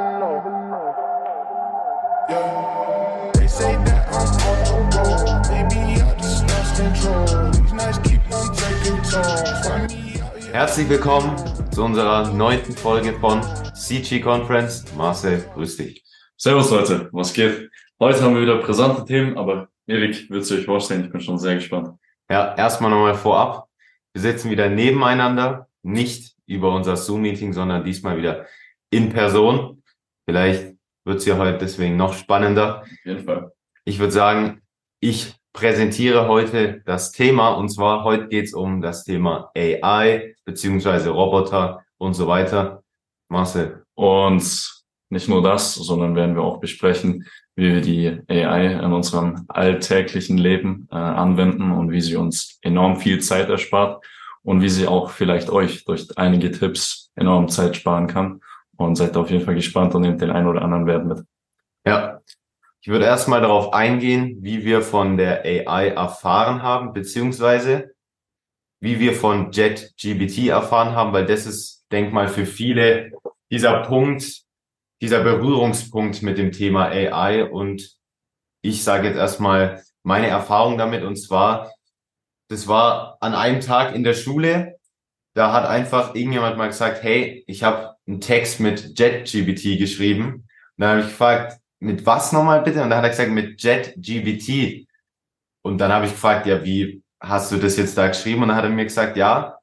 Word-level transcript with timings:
Yeah. 2.30 3.32
They 3.34 3.48
say 3.48 3.76
that 3.84 4.08
I'm 4.18 4.28
on 4.72 4.88
the 4.94 5.02
road. 5.10 5.44
Maybe 5.52 6.00
I 6.00 6.14
just 6.16 6.42
lost 6.48 6.72
control. 6.80 7.50
These 7.52 7.72
nights 7.74 7.98
keep 7.98 8.22
on 8.32 8.48
taking 8.56 8.98
tolls. 9.10 9.66
Find 9.66 9.90
me 9.92 10.22
out 10.22 10.36
here. 10.42 10.52
Herzlich 10.54 10.88
willkommen 10.88 11.36
zu 11.70 11.84
unserer 11.84 12.32
neunten 12.32 12.74
Folge 12.74 13.12
von 13.20 13.42
CG 13.74 14.20
Conference. 14.20 14.84
Marcel, 14.96 15.44
grüß 15.54 15.76
dich. 15.76 16.02
Servus 16.38 16.70
Leute, 16.70 17.10
was 17.12 17.34
geht? 17.34 17.68
Heute 18.00 18.22
haben 18.22 18.34
wir 18.34 18.42
wieder 18.42 18.56
brisante 18.56 19.04
Themen, 19.04 19.36
aber 19.36 19.68
Erik, 19.86 20.30
willst 20.30 20.50
du 20.50 20.54
euch 20.54 20.64
vorstellen? 20.64 21.04
Ich 21.04 21.12
bin 21.12 21.20
schon 21.20 21.38
sehr 21.38 21.56
gespannt. 21.56 21.90
Ja, 22.30 22.54
erstmal 22.54 22.90
nochmal 22.90 23.14
vorab. 23.14 23.68
Wir 24.14 24.22
sitzen 24.22 24.50
wieder 24.50 24.70
nebeneinander, 24.70 25.68
nicht 25.82 26.31
über 26.52 26.74
unser 26.74 26.96
Zoom-Meeting, 26.96 27.52
sondern 27.52 27.84
diesmal 27.84 28.18
wieder 28.18 28.46
in 28.90 29.08
Person. 29.08 29.82
Vielleicht 30.26 30.74
wird 31.04 31.18
es 31.18 31.26
ja 31.26 31.36
heute 31.38 31.58
deswegen 31.58 31.96
noch 31.96 32.14
spannender. 32.14 32.82
Auf 32.82 33.04
jeden 33.04 33.24
Fall. 33.24 33.52
Ich 33.84 33.98
würde 33.98 34.12
sagen, 34.12 34.62
ich 35.00 35.34
präsentiere 35.52 36.28
heute 36.28 36.82
das 36.86 37.12
Thema 37.12 37.50
und 37.50 37.68
zwar 37.68 38.04
heute 38.04 38.28
geht 38.28 38.46
es 38.46 38.54
um 38.54 38.80
das 38.80 39.04
Thema 39.04 39.50
AI 39.56 40.34
beziehungsweise 40.44 41.10
Roboter 41.10 41.84
und 41.98 42.14
so 42.14 42.26
weiter. 42.26 42.82
Marcel, 43.28 43.84
Und 43.94 44.84
nicht 45.10 45.28
nur 45.28 45.42
das, 45.42 45.74
sondern 45.74 46.16
werden 46.16 46.34
wir 46.34 46.42
auch 46.42 46.60
besprechen, 46.60 47.26
wie 47.54 47.74
wir 47.74 47.80
die 47.80 48.20
AI 48.28 48.72
in 48.74 48.92
unserem 48.92 49.44
alltäglichen 49.48 50.38
Leben 50.38 50.88
äh, 50.90 50.96
anwenden 50.96 51.70
und 51.70 51.90
wie 51.90 52.00
sie 52.00 52.16
uns 52.16 52.58
enorm 52.62 52.96
viel 52.96 53.20
Zeit 53.20 53.48
erspart 53.48 54.04
und 54.44 54.62
wie 54.62 54.68
sie 54.68 54.86
auch 54.86 55.10
vielleicht 55.10 55.50
euch 55.50 55.84
durch 55.84 56.08
einige 56.16 56.50
Tipps 56.50 57.10
enorm 57.14 57.48
Zeit 57.48 57.76
sparen 57.76 58.06
kann. 58.06 58.40
Und 58.76 58.96
seid 58.96 59.16
auf 59.16 59.30
jeden 59.30 59.44
Fall 59.44 59.54
gespannt 59.54 59.94
und 59.94 60.02
nehmt 60.02 60.20
den 60.20 60.30
einen 60.30 60.48
oder 60.48 60.62
anderen 60.62 60.86
Wert 60.86 61.04
mit. 61.04 61.24
Ja, 61.86 62.20
ich 62.80 62.88
würde 62.88 63.04
erstmal 63.04 63.40
darauf 63.40 63.72
eingehen, 63.72 64.38
wie 64.40 64.64
wir 64.64 64.82
von 64.82 65.16
der 65.16 65.44
AI 65.44 65.88
erfahren 65.90 66.62
haben, 66.62 66.92
beziehungsweise 66.92 67.94
wie 68.80 68.98
wir 68.98 69.14
von 69.14 69.52
JetGBT 69.52 70.48
erfahren 70.48 70.96
haben, 70.96 71.12
weil 71.12 71.26
das 71.26 71.46
ist, 71.46 71.86
denk 71.92 72.12
mal, 72.12 72.26
für 72.26 72.44
viele 72.44 73.12
dieser 73.52 73.82
Punkt, 73.82 74.42
dieser 75.00 75.22
Berührungspunkt 75.22 76.22
mit 76.22 76.38
dem 76.38 76.50
Thema 76.50 76.86
AI. 76.86 77.44
Und 77.44 77.96
ich 78.62 78.82
sage 78.82 79.06
jetzt 79.06 79.16
erstmal 79.16 79.84
meine 80.02 80.26
Erfahrung 80.26 80.76
damit. 80.78 81.04
Und 81.04 81.14
zwar, 81.14 81.70
das 82.52 82.68
war 82.68 83.16
an 83.20 83.34
einem 83.34 83.60
Tag 83.60 83.94
in 83.94 84.04
der 84.04 84.12
Schule, 84.12 84.78
da 85.34 85.54
hat 85.54 85.66
einfach 85.66 86.14
irgendjemand 86.14 86.58
mal 86.58 86.66
gesagt, 86.66 87.02
hey, 87.02 87.42
ich 87.46 87.62
habe 87.62 87.96
einen 88.06 88.20
Text 88.20 88.60
mit 88.60 88.98
JetGBT 88.98 89.78
geschrieben. 89.78 90.34
Und 90.34 90.46
dann 90.76 90.90
habe 90.90 91.00
ich 91.00 91.06
gefragt, 91.06 91.58
mit 91.80 92.04
was 92.04 92.32
nochmal 92.32 92.60
bitte? 92.60 92.82
Und 92.82 92.90
dann 92.90 92.98
hat 92.98 93.04
er 93.04 93.10
gesagt, 93.10 93.30
mit 93.30 93.62
JetGBT. 93.62 94.86
Und 95.62 95.78
dann 95.78 95.90
habe 95.92 96.04
ich 96.04 96.12
gefragt, 96.12 96.46
ja, 96.46 96.62
wie 96.62 97.02
hast 97.20 97.50
du 97.52 97.56
das 97.56 97.78
jetzt 97.78 97.96
da 97.96 98.08
geschrieben? 98.08 98.42
Und 98.42 98.48
dann 98.48 98.56
hat 98.58 98.64
er 98.64 98.70
mir 98.70 98.84
gesagt, 98.84 99.16
ja, 99.16 99.58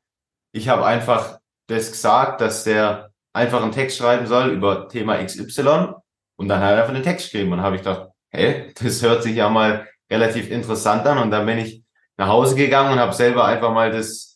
ich 0.52 0.68
habe 0.68 0.84
einfach 0.84 1.38
das 1.68 1.92
gesagt, 1.92 2.42
dass 2.42 2.64
der 2.64 3.12
einfach 3.34 3.62
einen 3.62 3.72
Text 3.72 3.98
schreiben 3.98 4.26
soll 4.26 4.50
über 4.50 4.90
Thema 4.90 5.24
XY. 5.24 5.94
Und 6.38 6.48
dann 6.48 6.60
hat 6.60 6.72
er 6.72 6.82
einfach 6.82 6.94
den 6.96 7.04
Text 7.04 7.32
geschrieben. 7.32 7.52
Und 7.52 7.60
dann 7.60 7.66
habe 7.68 7.76
ich 7.76 7.84
gedacht, 7.84 8.10
hey, 8.32 8.74
das 8.82 9.04
hört 9.04 9.22
sich 9.22 9.36
ja 9.36 9.48
mal 9.48 9.88
relativ 10.12 10.50
interessant 10.50 11.06
an. 11.06 11.20
Und 11.20 11.30
dann 11.30 11.46
bin 11.46 11.60
ich 11.60 11.84
nach 12.20 12.28
Hause 12.28 12.56
gegangen 12.56 12.92
und 12.92 13.00
habe 13.00 13.14
selber 13.14 13.46
einfach 13.46 13.74
mal 13.74 13.92
das 13.92 14.36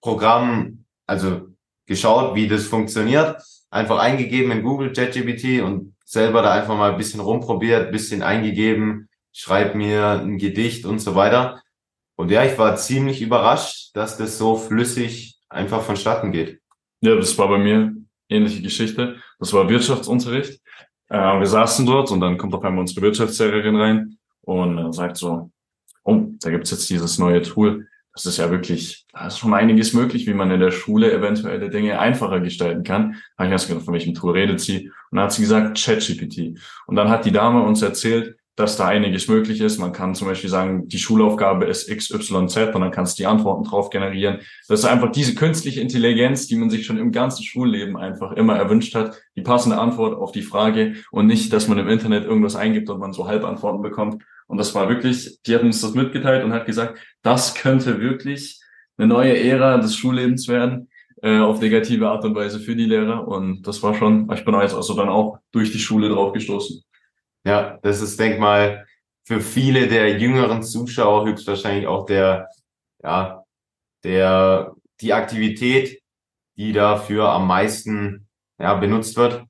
Programm, 0.00 0.84
also 1.04 1.48
geschaut, 1.84 2.36
wie 2.36 2.46
das 2.46 2.66
funktioniert, 2.66 3.42
einfach 3.70 3.98
eingegeben 3.98 4.52
in 4.52 4.62
Google 4.62 4.92
ChatGPT 4.92 5.60
und 5.60 5.96
selber 6.04 6.42
da 6.42 6.52
einfach 6.52 6.76
mal 6.76 6.92
ein 6.92 6.96
bisschen 6.96 7.18
rumprobiert, 7.18 7.90
bisschen 7.90 8.22
eingegeben, 8.22 9.08
schreib 9.32 9.74
mir 9.74 10.20
ein 10.20 10.38
Gedicht 10.38 10.86
und 10.86 11.00
so 11.00 11.16
weiter. 11.16 11.60
Und 12.14 12.30
ja, 12.30 12.44
ich 12.44 12.56
war 12.56 12.76
ziemlich 12.76 13.20
überrascht, 13.20 13.90
dass 13.94 14.16
das 14.16 14.38
so 14.38 14.54
flüssig 14.54 15.40
einfach 15.48 15.82
vonstatten 15.82 16.30
geht. 16.30 16.60
Ja, 17.00 17.16
das 17.16 17.36
war 17.36 17.48
bei 17.48 17.58
mir 17.58 17.96
ähnliche 18.28 18.62
Geschichte. 18.62 19.16
Das 19.40 19.52
war 19.52 19.68
Wirtschaftsunterricht. 19.68 20.60
Äh, 21.08 21.40
wir 21.40 21.46
saßen 21.46 21.84
dort 21.84 22.12
und 22.12 22.20
dann 22.20 22.38
kommt 22.38 22.54
auf 22.54 22.62
einmal 22.62 22.82
unsere 22.82 23.02
Wirtschaftslehrerin 23.02 23.74
rein 23.74 24.18
und 24.42 24.78
äh, 24.78 24.92
sagt 24.92 25.16
so, 25.16 25.50
oh, 26.04 26.26
da 26.40 26.50
gibt's 26.50 26.70
jetzt 26.70 26.88
dieses 26.90 27.18
neue 27.18 27.42
Tool. 27.42 27.88
Das 28.14 28.26
ist 28.26 28.36
ja 28.36 28.50
wirklich, 28.50 29.06
da 29.12 29.26
ist 29.26 29.38
schon 29.38 29.54
einiges 29.54 29.92
möglich, 29.92 30.26
wie 30.26 30.34
man 30.34 30.50
in 30.52 30.60
der 30.60 30.70
Schule 30.70 31.12
eventuelle 31.12 31.68
Dinge 31.68 31.98
einfacher 31.98 32.40
gestalten 32.40 32.84
kann. 32.84 33.16
Habe 33.36 33.48
ich 33.48 33.52
erst 33.52 33.66
gedacht, 33.66 33.84
von 33.84 33.94
welchem 33.94 34.14
Tool 34.14 34.32
redet 34.32 34.60
sie? 34.60 34.88
Und 35.10 35.16
dann 35.16 35.24
hat 35.24 35.32
sie 35.32 35.42
gesagt, 35.42 35.76
ChatGPT. 35.82 36.60
Und 36.86 36.94
dann 36.94 37.08
hat 37.08 37.24
die 37.24 37.32
Dame 37.32 37.62
uns 37.64 37.82
erzählt, 37.82 38.36
dass 38.56 38.76
da 38.76 38.86
einiges 38.86 39.26
möglich 39.26 39.60
ist. 39.60 39.78
Man 39.78 39.92
kann 39.92 40.14
zum 40.14 40.28
Beispiel 40.28 40.50
sagen, 40.50 40.86
die 40.88 40.98
Schulaufgabe 40.98 41.64
ist 41.64 41.88
XYZ 41.88 42.30
und 42.30 42.56
dann 42.56 42.90
kannst 42.92 43.18
du 43.18 43.22
die 43.22 43.26
Antworten 43.26 43.64
drauf 43.64 43.90
generieren. 43.90 44.38
Das 44.68 44.80
ist 44.80 44.84
einfach 44.84 45.10
diese 45.10 45.34
künstliche 45.34 45.80
Intelligenz, 45.80 46.46
die 46.46 46.56
man 46.56 46.70
sich 46.70 46.86
schon 46.86 46.98
im 46.98 47.10
ganzen 47.10 47.42
Schulleben 47.42 47.96
einfach 47.96 48.32
immer 48.32 48.56
erwünscht 48.56 48.94
hat. 48.94 49.20
Die 49.34 49.42
passende 49.42 49.78
Antwort 49.78 50.14
auf 50.14 50.30
die 50.30 50.42
Frage 50.42 50.94
und 51.10 51.26
nicht, 51.26 51.52
dass 51.52 51.66
man 51.66 51.78
im 51.78 51.88
Internet 51.88 52.24
irgendwas 52.24 52.54
eingibt 52.54 52.88
und 52.90 53.00
man 53.00 53.12
so 53.12 53.26
Halbantworten 53.26 53.82
bekommt. 53.82 54.22
Und 54.46 54.58
das 54.58 54.74
war 54.74 54.88
wirklich, 54.88 55.40
die 55.42 55.54
hat 55.54 55.62
uns 55.62 55.80
das 55.80 55.94
mitgeteilt 55.94 56.44
und 56.44 56.52
hat 56.52 56.66
gesagt, 56.66 56.98
das 57.22 57.54
könnte 57.54 58.00
wirklich 58.00 58.60
eine 58.96 59.08
neue 59.08 59.36
Ära 59.36 59.78
des 59.78 59.96
Schullebens 59.96 60.48
werden, 60.48 60.88
äh, 61.22 61.38
auf 61.38 61.60
negative 61.60 62.08
Art 62.08 62.24
und 62.24 62.34
Weise 62.34 62.60
für 62.60 62.76
die 62.76 62.84
Lehrer. 62.84 63.26
Und 63.26 63.62
das 63.62 63.82
war 63.82 63.94
schon, 63.94 64.30
ich 64.32 64.44
bin 64.44 64.54
jetzt 64.60 64.74
also 64.74 64.94
dann 64.94 65.08
auch 65.08 65.38
durch 65.52 65.72
die 65.72 65.78
Schule 65.78 66.08
drauf 66.08 66.32
gestoßen. 66.32 66.82
Ja, 67.44 67.78
das 67.82 68.00
ist, 68.00 68.18
denk 68.18 68.38
mal, 68.38 68.86
für 69.26 69.40
viele 69.40 69.88
der 69.88 70.18
jüngeren 70.18 70.62
Zuschauer 70.62 71.26
höchstwahrscheinlich 71.26 71.86
auch 71.86 72.06
der, 72.06 72.48
ja, 73.02 73.44
der, 74.02 74.74
die 75.00 75.12
Aktivität, 75.12 76.02
die 76.56 76.72
dafür 76.72 77.30
am 77.30 77.46
meisten, 77.46 78.28
ja, 78.58 78.74
benutzt 78.74 79.16
wird. 79.16 79.44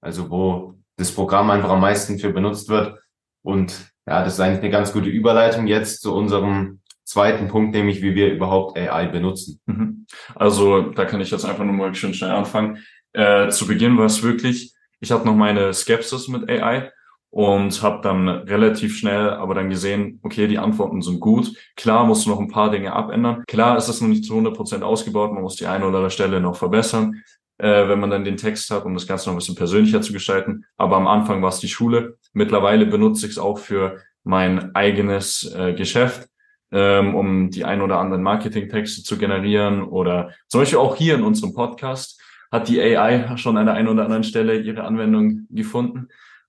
Also 0.00 0.30
wo 0.30 0.74
das 0.96 1.12
Programm 1.12 1.50
einfach 1.50 1.70
am 1.70 1.80
meisten 1.80 2.18
für 2.18 2.30
benutzt 2.30 2.68
wird. 2.68 3.00
Und 3.42 3.93
ja, 4.06 4.22
das 4.22 4.34
ist 4.34 4.40
eigentlich 4.40 4.60
eine 4.60 4.70
ganz 4.70 4.92
gute 4.92 5.08
Überleitung 5.08 5.66
jetzt 5.66 6.02
zu 6.02 6.14
unserem 6.14 6.80
zweiten 7.04 7.48
Punkt, 7.48 7.74
nämlich 7.74 8.02
wie 8.02 8.14
wir 8.14 8.32
überhaupt 8.32 8.78
AI 8.78 9.06
benutzen. 9.06 9.60
Mhm. 9.66 10.06
Also 10.34 10.82
da 10.82 11.04
kann 11.04 11.20
ich 11.20 11.30
jetzt 11.30 11.44
einfach 11.44 11.64
nur 11.64 11.74
mal 11.74 11.94
schön 11.94 12.14
schnell 12.14 12.30
anfangen. 12.30 12.78
Äh, 13.12 13.48
zu 13.50 13.66
Beginn 13.66 13.96
war 13.98 14.06
es 14.06 14.22
wirklich, 14.22 14.74
ich 15.00 15.12
hatte 15.12 15.26
noch 15.26 15.36
meine 15.36 15.72
Skepsis 15.72 16.28
mit 16.28 16.48
AI 16.48 16.90
und 17.30 17.82
habe 17.82 18.00
dann 18.02 18.28
relativ 18.28 18.96
schnell 18.96 19.30
aber 19.30 19.54
dann 19.54 19.68
gesehen, 19.68 20.20
okay, 20.22 20.46
die 20.46 20.58
Antworten 20.58 21.02
sind 21.02 21.20
gut. 21.20 21.52
Klar 21.76 22.06
musst 22.06 22.26
du 22.26 22.30
noch 22.30 22.40
ein 22.40 22.48
paar 22.48 22.70
Dinge 22.70 22.92
abändern. 22.92 23.44
Klar 23.46 23.76
ist 23.76 23.88
es 23.88 24.00
noch 24.00 24.08
nicht 24.08 24.24
zu 24.24 24.34
100 24.34 24.54
Prozent 24.54 24.82
ausgebaut, 24.82 25.32
man 25.32 25.42
muss 25.42 25.56
die 25.56 25.66
eine 25.66 25.84
oder 25.86 25.96
andere 25.96 26.10
Stelle 26.10 26.40
noch 26.40 26.56
verbessern, 26.56 27.22
äh, 27.58 27.88
wenn 27.88 28.00
man 28.00 28.10
dann 28.10 28.24
den 28.24 28.36
Text 28.36 28.70
hat, 28.70 28.84
um 28.84 28.94
das 28.94 29.06
Ganze 29.06 29.28
noch 29.28 29.34
ein 29.34 29.38
bisschen 29.38 29.54
persönlicher 29.54 30.00
zu 30.00 30.12
gestalten. 30.12 30.64
Aber 30.76 30.96
am 30.96 31.06
Anfang 31.06 31.42
war 31.42 31.50
es 31.50 31.60
die 31.60 31.68
Schule. 31.68 32.18
Mittlerweile 32.32 32.86
benutze 32.86 33.26
ich 33.26 33.32
es 33.32 33.38
auch 33.38 33.58
für 33.58 34.00
mein 34.24 34.74
eigenes 34.74 35.54
äh, 35.54 35.74
Geschäft 35.74 36.28
ähm, 36.74 37.14
um 37.14 37.50
die 37.50 37.64
ein 37.64 37.80
oder 37.80 38.00
anderen 38.00 38.24
Marketingtexte 38.24 39.04
zu 39.04 39.16
generieren 39.16 39.84
oder 39.84 40.32
zum 40.48 40.60
Beispiel 40.60 40.80
auch 40.80 40.96
hier 40.96 41.14
in 41.14 41.22
unserem 41.22 41.54
Podcast 41.54 42.20
hat 42.50 42.68
die 42.68 42.80
AI 42.80 43.36
schon 43.36 43.56
an 43.56 43.66
der 43.66 43.76
einen 43.76 43.88
oder 43.88 44.04
anderen 44.04 44.24
Stelle 44.24 44.58
ihre 44.60 44.82
Anwendung 44.82 45.46
gefunden. 45.50 46.08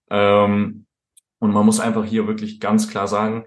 Ähm, 0.09 0.87
und 1.37 1.51
man 1.51 1.65
muss 1.65 1.79
einfach 1.79 2.03
hier 2.05 2.27
wirklich 2.27 2.59
ganz 2.59 2.89
klar 2.89 3.07
sagen, 3.07 3.45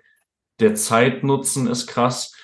der 0.61 0.77
Zeitnutzen 0.77 1.67
ist 1.67 1.89
krass 1.89 2.35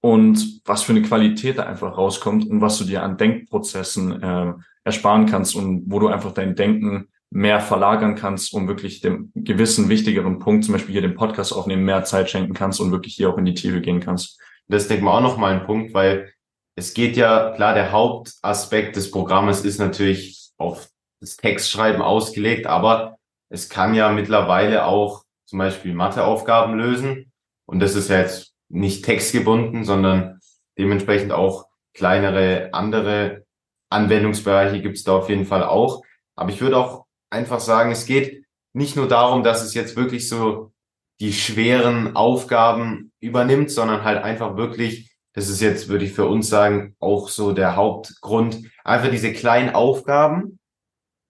und 0.00 0.60
was 0.64 0.82
für 0.82 0.92
eine 0.92 1.02
Qualität 1.02 1.58
da 1.58 1.64
einfach 1.64 1.96
rauskommt 1.96 2.48
und 2.48 2.60
was 2.60 2.78
du 2.78 2.84
dir 2.84 3.02
an 3.02 3.16
Denkprozessen 3.16 4.22
äh, 4.22 4.52
ersparen 4.84 5.26
kannst 5.26 5.54
und 5.54 5.84
wo 5.86 5.98
du 5.98 6.08
einfach 6.08 6.32
dein 6.32 6.54
Denken 6.54 7.08
mehr 7.30 7.60
verlagern 7.60 8.14
kannst, 8.14 8.54
um 8.54 8.68
wirklich 8.68 9.00
dem 9.00 9.32
gewissen 9.34 9.88
wichtigeren 9.88 10.38
Punkt, 10.38 10.64
zum 10.64 10.72
Beispiel 10.72 10.92
hier 10.92 11.02
den 11.02 11.14
Podcast 11.14 11.52
aufnehmen, 11.52 11.84
mehr 11.84 12.04
Zeit 12.04 12.30
schenken 12.30 12.54
kannst 12.54 12.80
und 12.80 12.90
wirklich 12.90 13.14
hier 13.14 13.28
auch 13.28 13.38
in 13.38 13.44
die 13.44 13.54
Tiefe 13.54 13.80
gehen 13.80 14.00
kannst. 14.00 14.40
Das 14.68 14.88
denke 14.88 15.04
ich 15.04 15.08
auch 15.08 15.20
noch 15.20 15.36
mal 15.36 15.52
ein 15.52 15.66
Punkt, 15.66 15.92
weil 15.94 16.32
es 16.74 16.94
geht 16.94 17.16
ja, 17.16 17.50
klar, 17.56 17.74
der 17.74 17.92
Hauptaspekt 17.92 18.96
des 18.96 19.10
Programmes 19.10 19.64
ist 19.64 19.78
natürlich 19.78 20.50
auf 20.58 20.88
das 21.20 21.36
Textschreiben 21.36 22.00
ausgelegt, 22.00 22.66
aber 22.66 23.18
es 23.50 23.68
kann 23.68 23.94
ja 23.94 24.10
mittlerweile 24.10 24.86
auch 24.86 25.24
zum 25.46 25.58
Beispiel 25.58 25.94
Matheaufgaben 25.94 26.78
lösen. 26.78 27.32
Und 27.66 27.80
das 27.80 27.94
ist 27.94 28.10
ja 28.10 28.20
jetzt 28.20 28.54
nicht 28.68 29.04
textgebunden, 29.04 29.84
sondern 29.84 30.40
dementsprechend 30.78 31.32
auch 31.32 31.66
kleinere 31.94 32.70
andere 32.72 33.44
Anwendungsbereiche 33.90 34.82
gibt 34.82 34.96
es 34.96 35.04
da 35.04 35.16
auf 35.16 35.28
jeden 35.28 35.46
Fall 35.46 35.64
auch. 35.64 36.02
Aber 36.36 36.50
ich 36.50 36.60
würde 36.60 36.76
auch 36.76 37.06
einfach 37.30 37.60
sagen, 37.60 37.90
es 37.90 38.06
geht 38.06 38.44
nicht 38.74 38.96
nur 38.96 39.08
darum, 39.08 39.42
dass 39.42 39.62
es 39.62 39.74
jetzt 39.74 39.96
wirklich 39.96 40.28
so 40.28 40.72
die 41.20 41.32
schweren 41.32 42.14
Aufgaben 42.14 43.12
übernimmt, 43.20 43.70
sondern 43.70 44.04
halt 44.04 44.22
einfach 44.22 44.56
wirklich 44.56 45.08
das 45.38 45.48
ist 45.48 45.60
jetzt, 45.60 45.88
würde 45.88 46.04
ich 46.04 46.14
für 46.14 46.26
uns 46.26 46.48
sagen, 46.48 46.96
auch 46.98 47.28
so 47.28 47.52
der 47.52 47.76
Hauptgrund. 47.76 48.72
Einfach 48.82 49.08
diese 49.08 49.32
kleinen 49.32 49.72
Aufgaben, 49.72 50.58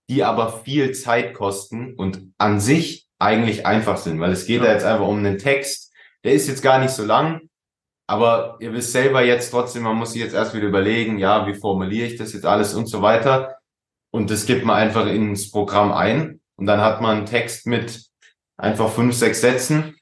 die 0.08 0.24
aber 0.24 0.50
viel 0.64 0.92
Zeit 0.92 1.34
kosten 1.34 1.92
und 1.94 2.32
an 2.38 2.58
sich 2.58 3.06
eigentlich 3.18 3.66
einfach 3.66 3.98
sind, 3.98 4.18
weil 4.18 4.32
es 4.32 4.46
geht 4.46 4.62
ja. 4.62 4.68
da 4.68 4.72
jetzt 4.72 4.84
einfach 4.84 5.06
um 5.06 5.18
einen 5.18 5.36
Text, 5.36 5.87
der 6.28 6.34
ist 6.34 6.46
jetzt 6.46 6.62
gar 6.62 6.78
nicht 6.78 6.90
so 6.90 7.06
lang, 7.06 7.48
aber 8.06 8.58
ihr 8.60 8.74
wisst 8.74 8.92
selber 8.92 9.24
jetzt 9.24 9.50
trotzdem, 9.50 9.84
man 9.84 9.96
muss 9.96 10.12
sich 10.12 10.20
jetzt 10.20 10.34
erst 10.34 10.54
wieder 10.54 10.66
überlegen, 10.66 11.18
ja, 11.18 11.46
wie 11.46 11.54
formuliere 11.54 12.06
ich 12.06 12.16
das 12.16 12.34
jetzt 12.34 12.44
alles 12.44 12.74
und 12.74 12.86
so 12.86 13.00
weiter. 13.00 13.56
Und 14.10 14.30
das 14.30 14.44
gibt 14.44 14.66
man 14.66 14.76
einfach 14.76 15.06
ins 15.06 15.50
Programm 15.50 15.90
ein 15.90 16.40
und 16.56 16.66
dann 16.66 16.82
hat 16.82 17.00
man 17.00 17.16
einen 17.16 17.26
Text 17.26 17.66
mit 17.66 18.04
einfach 18.58 18.90
fünf, 18.90 19.14
sechs 19.14 19.40
Sätzen, 19.40 19.96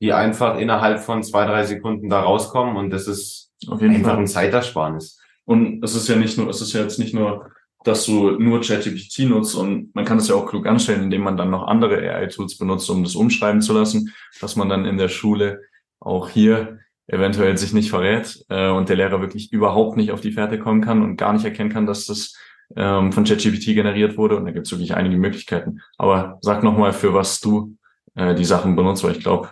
die 0.00 0.12
einfach 0.12 0.58
innerhalb 0.58 1.00
von 1.00 1.24
zwei, 1.24 1.44
drei 1.44 1.64
Sekunden 1.64 2.08
da 2.08 2.20
rauskommen 2.20 2.76
und 2.76 2.90
das 2.90 3.08
ist 3.08 3.50
Auf 3.66 3.82
jeden 3.82 3.96
einfach 3.96 4.10
Fall. 4.10 4.20
ein 4.20 4.26
Zeitersparnis. 4.28 5.20
Und 5.44 5.82
es 5.82 5.96
ist 5.96 6.08
ja 6.08 6.14
nicht 6.14 6.38
nur, 6.38 6.50
es 6.50 6.60
ist 6.60 6.72
ja 6.72 6.82
jetzt 6.82 7.00
nicht 7.00 7.14
nur, 7.14 7.50
dass 7.84 8.06
du 8.06 8.32
nur 8.32 8.60
ChatGPT 8.60 9.20
nutzt 9.28 9.54
und 9.54 9.94
man 9.94 10.04
kann 10.04 10.18
es 10.18 10.28
ja 10.28 10.34
auch 10.34 10.46
klug 10.46 10.66
anstellen, 10.66 11.02
indem 11.02 11.22
man 11.22 11.36
dann 11.36 11.50
noch 11.50 11.66
andere 11.66 11.98
AI-Tools 11.98 12.58
benutzt, 12.58 12.88
um 12.90 13.02
das 13.02 13.14
umschreiben 13.14 13.62
zu 13.62 13.72
lassen, 13.72 14.12
dass 14.40 14.56
man 14.56 14.68
dann 14.68 14.84
in 14.84 14.98
der 14.98 15.08
Schule 15.08 15.62
auch 16.00 16.28
hier 16.28 16.78
eventuell 17.06 17.56
sich 17.58 17.72
nicht 17.72 17.90
verrät 17.90 18.44
äh, 18.48 18.70
und 18.70 18.88
der 18.88 18.96
Lehrer 18.96 19.20
wirklich 19.20 19.52
überhaupt 19.52 19.96
nicht 19.96 20.10
auf 20.10 20.20
die 20.20 20.32
Fährte 20.32 20.58
kommen 20.58 20.80
kann 20.80 21.02
und 21.02 21.16
gar 21.16 21.32
nicht 21.32 21.44
erkennen 21.44 21.70
kann, 21.70 21.86
dass 21.86 22.06
das 22.06 22.34
ähm, 22.76 23.12
von 23.12 23.24
ChatGPT 23.24 23.66
generiert 23.66 24.16
wurde. 24.16 24.36
Und 24.36 24.46
da 24.46 24.52
gibt 24.52 24.66
es 24.66 24.72
wirklich 24.72 24.94
einige 24.94 25.16
Möglichkeiten. 25.16 25.80
Aber 25.98 26.38
sag 26.40 26.62
nochmal, 26.62 26.92
für 26.92 27.12
was 27.12 27.40
du 27.40 27.76
äh, 28.14 28.34
die 28.34 28.44
Sachen 28.44 28.76
benutzt, 28.76 29.04
weil 29.04 29.12
ich 29.12 29.20
glaube, 29.20 29.50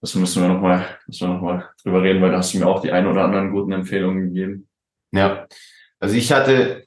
das 0.00 0.14
müssen 0.14 0.42
wir 0.42 0.48
nochmal 0.48 0.98
noch 1.06 1.40
mal 1.40 1.68
drüber 1.82 2.02
reden, 2.02 2.20
weil 2.22 2.32
da 2.32 2.38
hast 2.38 2.54
du 2.54 2.58
mir 2.58 2.66
auch 2.66 2.82
die 2.82 2.90
ein 2.90 3.06
oder 3.06 3.24
anderen 3.24 3.52
guten 3.52 3.72
Empfehlungen 3.72 4.28
gegeben. 4.28 4.68
Ja, 5.12 5.46
also 6.00 6.16
ich 6.16 6.32
hatte, 6.32 6.84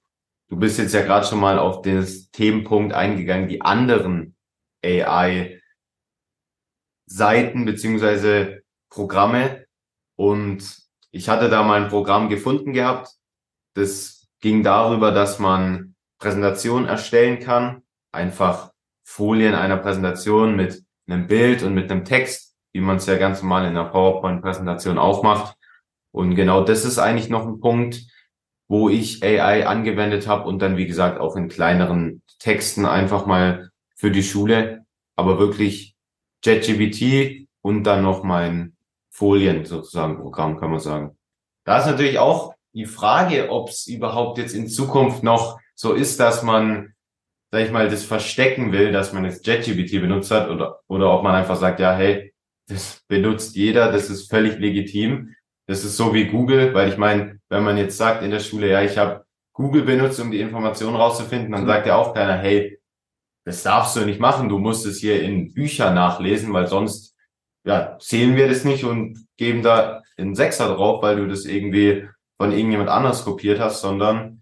du 0.50 0.57
bist 0.57 0.77
jetzt 0.80 0.94
ja 0.94 1.01
gerade 1.03 1.25
schon 1.25 1.39
mal 1.39 1.59
auf 1.59 1.81
den 1.81 2.06
Themenpunkt 2.31 2.94
eingegangen, 2.94 3.50
die 3.50 3.62
anderen 3.62 4.36
AI-Seiten 4.83 5.63
beziehungsweise 7.65 8.62
Programme, 8.89 9.65
und 10.15 10.86
ich 11.12 11.30
hatte 11.30 11.50
da 11.50 11.63
mal 11.63 11.83
ein 11.83 11.89
Programm 11.89 12.30
gefunden 12.30 12.74
gehabt. 12.74 13.09
Das 13.74 14.27
ging 14.39 14.63
darüber, 14.63 15.12
dass 15.12 15.39
man 15.39 15.95
Präsentationen 16.19 16.88
erstellen 16.88 17.39
kann. 17.39 17.83
Einfach 18.12 18.71
Folien 19.03 19.56
einer 19.56 19.77
Präsentation 19.77 20.56
mit 20.56 20.83
einem 21.07 21.27
Bild 21.27 21.63
und 21.63 21.74
mit 21.74 21.92
einem 21.92 22.06
Text, 22.06 22.56
wie 22.74 22.81
man 22.81 22.97
es 22.97 23.06
ja 23.06 23.18
ganz 23.18 23.42
normal 23.42 23.63
in 23.63 23.71
einer 23.71 23.89
PowerPoint-Präsentation 23.89 24.97
auch 24.97 25.24
macht. 25.24 25.57
Und 26.12 26.36
genau 26.36 26.63
das 26.63 26.86
ist 26.86 26.97
eigentlich 26.97 27.30
noch 27.30 27.45
ein 27.45 27.59
Punkt, 27.59 28.01
wo 28.68 28.90
ich 28.90 29.24
AI 29.24 29.68
angewendet 29.68 30.28
habe 30.28 30.48
und 30.48 30.60
dann, 30.60 30.78
wie 30.78 30.88
gesagt, 30.88 31.20
auch 31.20 31.36
in 31.36 31.50
kleineren 31.50 32.24
Texten 32.40 32.86
einfach 32.86 33.26
mal 33.26 33.70
für 33.96 34.12
die 34.12 34.24
Schule, 34.24 34.86
aber 35.16 35.40
wirklich 35.40 35.96
JetGBT 36.44 37.48
und 37.62 37.84
dann 37.84 38.04
noch 38.04 38.24
mein 38.24 38.76
Folien 39.10 39.66
sozusagen 39.66 40.18
Programm, 40.18 40.60
kann 40.60 40.72
man 40.72 40.80
sagen. 40.80 41.18
Da 41.64 41.80
ist 41.80 41.86
natürlich 41.86 42.20
auch 42.20 42.54
die 42.74 42.86
Frage, 42.86 43.50
ob 43.50 43.70
es 43.70 43.88
überhaupt 43.88 44.38
jetzt 44.38 44.54
in 44.54 44.68
Zukunft 44.68 45.24
noch 45.24 45.60
so 45.74 45.94
ist, 45.94 46.20
dass 46.20 46.44
man, 46.44 46.94
sag 47.52 47.66
ich 47.66 47.72
mal, 47.72 47.90
das 47.90 48.04
verstecken 48.04 48.72
will, 48.72 48.92
dass 48.92 49.14
man 49.14 49.26
jetzt 49.26 49.48
JetGPT 49.48 50.02
benutzt 50.02 50.32
hat 50.32 50.50
oder, 50.50 50.82
oder 50.88 51.12
ob 51.12 51.24
man 51.24 51.36
einfach 51.36 51.56
sagt, 51.56 51.80
ja, 51.80 51.96
hey, 51.96 52.34
das 52.68 53.04
benutzt 53.08 53.56
jeder, 53.56 53.92
das 53.92 54.10
ist 54.10 54.30
völlig 54.30 54.60
legitim. 54.60 55.36
Das 55.68 55.84
ist 55.84 55.98
so 55.98 56.14
wie 56.14 56.26
Google, 56.26 56.74
weil 56.74 56.90
ich 56.90 56.98
meine, 56.98 57.40
wenn 57.50 57.64
man 57.64 57.78
jetzt 57.78 57.98
sagt 57.98 58.24
in 58.24 58.32
der 58.32 58.40
Schule, 58.40 58.70
ja, 58.70 58.82
ich 58.82 58.98
habe 58.98 59.26
Google 59.54 59.84
benutzt, 59.84 60.20
um 60.20 60.32
die 60.32 60.42
Informationen 60.42 60.96
rauszufinden, 60.96 61.52
dann 61.52 61.66
sagt 61.66 61.88
ja 61.88 61.96
auch 61.96 62.14
keiner, 62.14 62.38
hey, 62.38 62.80
das 63.46 63.64
darfst 63.64 63.96
du 63.96 64.06
nicht 64.06 64.20
machen, 64.20 64.50
du 64.50 64.58
musst 64.58 64.86
es 64.86 65.00
hier 65.00 65.22
in 65.22 65.54
Büchern 65.54 65.96
nachlesen, 65.96 66.52
weil 66.54 66.68
sonst 66.68 67.16
ja, 67.66 67.98
zählen 68.00 68.36
wir 68.36 68.48
das 68.48 68.64
nicht 68.64 68.84
und 68.84 69.26
geben 69.38 69.64
da 69.64 70.02
einen 70.18 70.36
Sechser 70.36 70.74
drauf, 70.74 71.02
weil 71.02 71.18
du 71.18 71.28
das 71.28 71.46
irgendwie 71.46 72.08
von 72.38 72.52
irgendjemand 72.52 72.90
anders 72.90 73.26
kopiert 73.26 73.60
hast, 73.60 73.82
sondern 73.82 74.42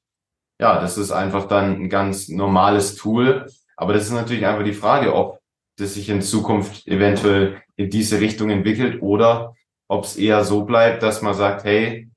ja, 0.59 0.79
das 0.79 0.97
ist 0.97 1.11
einfach 1.11 1.47
dann 1.47 1.83
ein 1.83 1.89
ganz 1.89 2.29
normales 2.29 2.95
Tool. 2.95 3.47
Aber 3.75 3.93
das 3.93 4.03
ist 4.03 4.11
natürlich 4.11 4.45
einfach 4.45 4.63
die 4.63 4.73
Frage, 4.73 5.13
ob 5.13 5.39
das 5.77 5.95
sich 5.95 6.09
in 6.09 6.21
Zukunft 6.21 6.87
eventuell 6.87 7.61
in 7.75 7.89
diese 7.89 8.19
Richtung 8.19 8.49
entwickelt 8.49 9.01
oder 9.01 9.55
ob 9.93 10.05
es 10.05 10.17
eher 10.17 10.43
so 10.43 10.65
bleibt, 10.65 11.03
dass 11.03 11.21
man 11.21 11.35
sagt, 11.35 11.63
hey, 11.65 12.09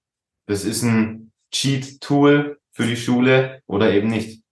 das 0.46 0.64
ist 0.64 0.82
ein 0.82 1.30
Cheat-Tool 1.52 2.58
für 2.72 2.86
die 2.86 2.96
Schule 2.96 3.60
oder 3.66 3.92
eben 3.92 4.08
nicht. 4.08 4.42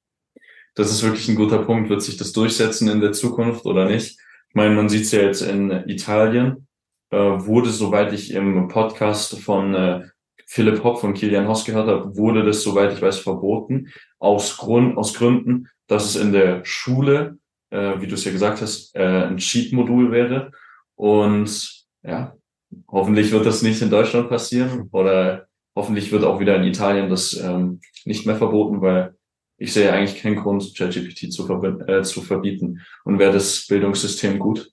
Das 0.75 0.91
ist 0.91 1.03
wirklich 1.03 1.29
ein 1.29 1.37
guter 1.37 1.63
Punkt. 1.65 1.89
Wird 1.89 2.03
sich 2.03 2.17
das 2.17 2.33
durchsetzen 2.33 2.89
in 2.89 3.01
der 3.01 3.13
Zukunft 3.13 3.65
oder 3.65 3.87
nicht? 3.87 4.19
Ich 4.49 4.55
meine, 4.55 4.75
man 4.75 4.89
sieht 4.89 5.05
es 5.05 5.13
ja 5.13 5.23
jetzt 5.23 5.41
in 5.41 5.71
Italien, 5.89 6.69
äh, 7.11 7.17
wurde, 7.17 7.71
soweit 7.71 8.13
ich 8.13 8.33
im 8.33 8.69
Podcast 8.69 9.39
von 9.41 9.75
äh, 9.75 10.03
Philipp 10.47 10.85
Hopp 10.85 11.01
von 11.01 11.15
Kilian 11.15 11.49
Hoss 11.49 11.65
gehört 11.65 11.89
habe, 11.89 12.17
wurde 12.17 12.45
das, 12.45 12.63
soweit 12.63 12.93
ich 12.93 13.01
weiß, 13.01 13.19
verboten, 13.21 13.91
aus, 14.19 14.59
Grund, 14.59 14.99
aus 14.99 15.15
Gründen, 15.15 15.69
dass 15.87 16.05
es 16.05 16.17
in 16.17 16.33
der 16.33 16.65
Schule, 16.65 17.39
äh, 17.71 18.01
wie 18.01 18.07
du 18.07 18.15
es 18.15 18.25
ja 18.25 18.33
gesagt 18.33 18.61
hast, 18.61 18.95
äh, 18.95 19.25
ein 19.27 19.39
Cheat-Modul 19.39 20.13
wäre. 20.13 20.53
Und 20.95 21.87
ja, 22.03 22.37
hoffentlich 22.89 23.33
wird 23.33 23.47
das 23.47 23.63
nicht 23.63 23.81
in 23.83 23.91
Deutschland 23.91 24.29
passieren 24.29 24.89
oder 24.93 25.47
hoffentlich 25.77 26.13
wird 26.13 26.25
auch 26.25 26.41
wieder 26.41 26.57
in 26.57 26.65
Italien 26.65 27.09
das 27.09 27.35
ähm, 27.35 27.81
nicht 28.05 28.27
mehr 28.27 28.37
verboten, 28.37 28.81
weil 28.81 29.17
ich 29.57 29.73
sehe 29.73 29.93
eigentlich 29.93 30.21
keinen 30.21 30.37
Grund, 30.37 30.75
ChatGPT 30.77 31.33
zu, 31.33 31.49
äh, 31.87 32.03
zu 32.03 32.23
verbieten. 32.23 32.81
Und 33.05 33.19
wäre 33.19 33.33
das 33.33 33.67
Bildungssystem 33.67 34.39
gut, 34.39 34.71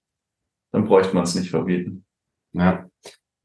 dann 0.71 0.85
bräuchte 0.85 1.13
man 1.13 1.23
es 1.23 1.35
nicht 1.35 1.49
verbieten. 1.49 2.05
Ja. 2.53 2.89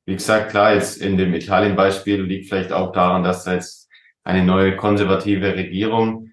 Wie 0.06 0.14
gesagt, 0.14 0.50
klar, 0.50 0.74
jetzt 0.74 1.00
in 1.00 1.16
dem 1.16 1.34
Italien-Beispiel 1.34 2.22
liegt 2.22 2.48
vielleicht 2.48 2.72
auch 2.72 2.92
daran, 2.92 3.22
dass 3.22 3.44
da 3.44 3.54
jetzt 3.54 3.88
eine 4.24 4.44
neue 4.44 4.76
konservative 4.76 5.54
Regierung 5.54 6.32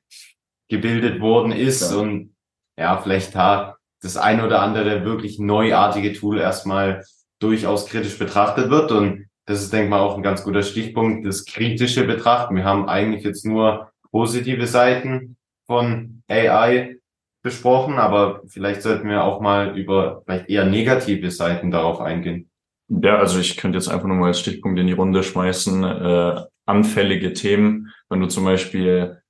gebildet 0.70 1.20
worden 1.22 1.52
ist 1.52 1.92
ja. 1.92 1.98
und 1.98 2.36
ja, 2.78 2.98
vielleicht 2.98 3.36
da 3.36 3.78
das 4.02 4.18
ein 4.18 4.42
oder 4.42 4.62
andere 4.62 5.06
wirklich 5.06 5.40
neuartige 5.40 6.14
Tool 6.14 6.40
erstmal 6.40 7.04
durchaus 7.44 7.86
kritisch 7.88 8.18
betrachtet 8.18 8.70
wird. 8.70 8.92
Und 8.92 9.28
das 9.46 9.62
ist, 9.62 9.74
denke 9.74 9.86
ich 9.86 9.90
mal, 9.90 10.00
auch 10.00 10.16
ein 10.16 10.24
ganz 10.24 10.44
guter 10.44 10.64
Stichpunkt, 10.64 11.26
das 11.26 11.46
kritische 11.46 12.06
Betrachten. 12.06 12.56
Wir 12.56 12.64
haben 12.64 12.88
eigentlich 12.88 13.24
jetzt 13.24 13.46
nur 13.46 13.92
positive 14.12 14.68
Seiten 14.68 15.36
von 15.68 16.24
AI 16.28 16.98
besprochen, 17.44 17.96
aber 17.96 18.42
vielleicht 18.48 18.82
sollten 18.82 19.10
wir 19.10 19.24
auch 19.24 19.42
mal 19.42 19.78
über 19.78 20.22
vielleicht 20.24 20.50
eher 20.50 20.66
negative 20.66 21.30
Seiten 21.30 21.72
darauf 21.72 22.00
eingehen. 22.00 22.50
Ja, 22.88 23.18
also 23.18 23.40
ich 23.40 23.58
könnte 23.58 23.78
jetzt 23.78 23.90
einfach 23.90 24.08
nur 24.08 24.18
mal 24.18 24.28
als 24.28 24.40
Stichpunkt 24.40 24.80
in 24.80 24.88
die 24.88 24.94
Runde 24.94 25.24
schmeißen, 25.24 25.84
äh, 25.84 26.42
anfällige 26.66 27.34
Themen. 27.34 27.92
Wenn 28.10 28.22
du 28.22 28.28
zum 28.28 28.46
Beispiel 28.46 29.22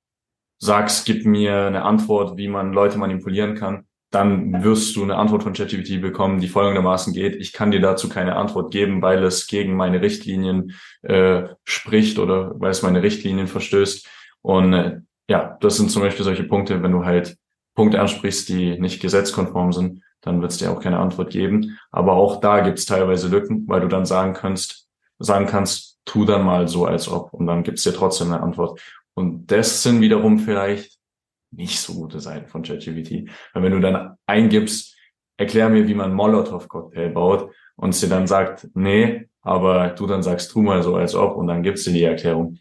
sagst, 0.58 1.06
gib 1.06 1.26
mir 1.26 1.66
eine 1.66 1.82
Antwort, 1.82 2.36
wie 2.36 2.48
man 2.48 2.72
Leute 2.72 2.98
manipulieren 2.98 3.54
kann, 3.54 3.86
dann 4.14 4.62
wirst 4.62 4.94
du 4.96 5.02
eine 5.02 5.16
Antwort 5.16 5.42
von 5.42 5.52
ChatGPT 5.52 6.00
bekommen, 6.00 6.40
die 6.40 6.48
folgendermaßen 6.48 7.12
geht. 7.12 7.36
Ich 7.36 7.52
kann 7.52 7.70
dir 7.70 7.80
dazu 7.80 8.08
keine 8.08 8.36
Antwort 8.36 8.70
geben, 8.70 9.02
weil 9.02 9.22
es 9.24 9.46
gegen 9.46 9.74
meine 9.74 10.00
Richtlinien 10.00 10.74
äh, 11.02 11.44
spricht 11.64 12.18
oder 12.18 12.58
weil 12.60 12.70
es 12.70 12.82
meine 12.82 13.02
Richtlinien 13.02 13.48
verstößt. 13.48 14.08
Und 14.42 14.72
äh, 14.72 15.00
ja, 15.28 15.56
das 15.60 15.76
sind 15.76 15.90
zum 15.90 16.02
Beispiel 16.02 16.24
solche 16.24 16.44
Punkte, 16.44 16.82
wenn 16.82 16.92
du 16.92 17.04
halt 17.04 17.36
Punkte 17.74 18.00
ansprichst, 18.00 18.48
die 18.48 18.78
nicht 18.78 19.02
gesetzkonform 19.02 19.72
sind, 19.72 20.02
dann 20.20 20.40
wird 20.40 20.52
es 20.52 20.58
dir 20.58 20.70
auch 20.70 20.80
keine 20.80 20.98
Antwort 20.98 21.30
geben. 21.30 21.78
Aber 21.90 22.12
auch 22.12 22.40
da 22.40 22.60
gibt 22.60 22.78
es 22.78 22.86
teilweise 22.86 23.28
Lücken, 23.28 23.66
weil 23.68 23.80
du 23.80 23.88
dann 23.88 24.06
sagen 24.06 24.32
kannst, 24.32 24.88
sagen 25.18 25.46
kannst, 25.46 25.98
tu 26.04 26.24
dann 26.24 26.44
mal 26.44 26.68
so, 26.68 26.86
als 26.86 27.08
ob. 27.08 27.32
Und 27.32 27.46
dann 27.46 27.62
gibt 27.62 27.78
es 27.78 27.84
dir 27.84 27.94
trotzdem 27.94 28.32
eine 28.32 28.42
Antwort. 28.42 28.80
Und 29.14 29.46
das 29.50 29.82
sind 29.82 30.00
wiederum 30.00 30.38
vielleicht 30.38 30.93
nicht 31.56 31.80
so 31.80 31.94
gute 31.94 32.20
Seiten 32.20 32.48
von 32.48 32.62
ChatGPT. 32.62 33.30
Weil 33.52 33.62
wenn 33.62 33.72
du 33.72 33.80
dann 33.80 34.16
eingibst, 34.26 34.96
erklär 35.36 35.68
mir, 35.68 35.86
wie 35.88 35.94
man 35.94 36.14
Molotow-Cocktail 36.14 37.10
baut 37.10 37.50
und 37.76 37.94
sie 37.94 38.08
dann 38.08 38.26
sagt, 38.26 38.68
nee, 38.74 39.28
aber 39.42 39.88
du 39.88 40.06
dann 40.06 40.22
sagst, 40.22 40.52
tu 40.52 40.62
mal 40.62 40.82
so, 40.82 40.96
als 40.96 41.14
ob, 41.14 41.36
und 41.36 41.46
dann 41.46 41.62
gibst 41.62 41.86
du 41.86 41.90
die 41.90 42.02
Erklärung. 42.02 42.58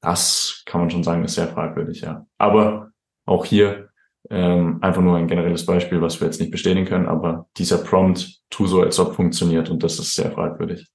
Das 0.00 0.62
kann 0.66 0.80
man 0.80 0.90
schon 0.90 1.04
sagen, 1.04 1.24
ist 1.24 1.34
sehr 1.34 1.48
fragwürdig, 1.48 2.00
ja. 2.00 2.26
Aber 2.38 2.90
auch 3.26 3.44
hier 3.44 3.90
ähm, 4.30 4.78
einfach 4.80 5.02
nur 5.02 5.16
ein 5.16 5.28
generelles 5.28 5.66
Beispiel, 5.66 6.00
was 6.00 6.20
wir 6.20 6.26
jetzt 6.26 6.40
nicht 6.40 6.50
bestätigen 6.50 6.86
können, 6.86 7.06
aber 7.06 7.48
dieser 7.56 7.78
Prompt, 7.78 8.40
tu 8.50 8.66
so, 8.66 8.82
als 8.82 8.98
ob 8.98 9.14
funktioniert 9.14 9.70
und 9.70 9.82
das 9.82 9.98
ist 9.98 10.14
sehr 10.14 10.30
fragwürdig. 10.30 10.88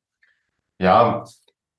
Ja, 0.79 1.23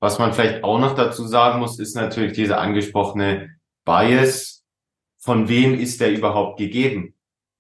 was 0.01 0.19
man 0.19 0.33
vielleicht 0.33 0.63
auch 0.63 0.79
noch 0.79 0.95
dazu 0.95 1.27
sagen 1.27 1.59
muss, 1.59 1.79
ist 1.79 1.97
natürlich 1.97 2.33
dieser 2.33 2.61
angesprochene 2.61 3.57
Bias. 3.85 4.58
Von 5.29 5.47
wem 5.47 5.79
ist 5.79 6.01
der 6.01 6.11
überhaupt 6.11 6.59
gegeben? 6.59 7.13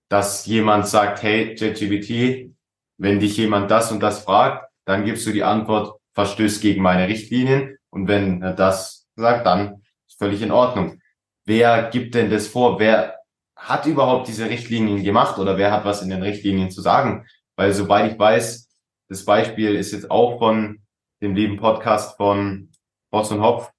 Dass 0.08 0.46
jemand 0.46 0.88
sagt, 0.88 1.22
hey, 1.22 1.54
JetGBT, 1.54 2.50
wenn 2.96 3.20
dich 3.20 3.36
jemand 3.36 3.70
das 3.70 3.92
und 3.92 4.00
das 4.00 4.20
fragt, 4.20 4.72
dann 4.86 5.04
gibst 5.04 5.26
du 5.26 5.32
die 5.32 5.42
Antwort, 5.42 6.00
verstößt 6.14 6.62
gegen 6.62 6.80
meine 6.80 7.08
Richtlinien 7.08 7.76
Und 7.90 8.08
wenn 8.08 8.40
er 8.40 8.54
das 8.54 9.06
sagt, 9.16 9.44
dann 9.44 9.82
ist 10.06 10.18
völlig 10.18 10.40
in 10.40 10.50
Ordnung. 10.50 11.02
Wer 11.44 11.90
gibt 11.90 12.14
denn 12.14 12.30
das 12.30 12.46
vor? 12.46 12.80
Wer 12.80 13.18
hat 13.54 13.84
überhaupt 13.84 14.28
diese 14.28 14.48
Richtlinien 14.48 15.04
gemacht 15.04 15.38
oder 15.38 15.58
wer 15.58 15.70
hat 15.70 15.84
was 15.84 16.00
in 16.00 16.08
den 16.08 16.22
Richtlinien 16.22 16.70
zu 16.70 16.80
sagen? 16.80 17.26
Weil 17.54 17.74
soweit 17.74 18.10
ich 18.10 18.18
weiß, 18.18 18.66
das 19.10 19.26
Beispiel 19.26 19.76
ist 19.76 19.92
jetzt 19.92 20.10
auch 20.10 20.38
von 20.38 20.80
dem 21.20 21.34
lieben 21.34 21.58
Podcast 21.58 22.16
von 22.16 22.70
Boss 23.10 23.30
und 23.30 23.42
Hopf. 23.42 23.70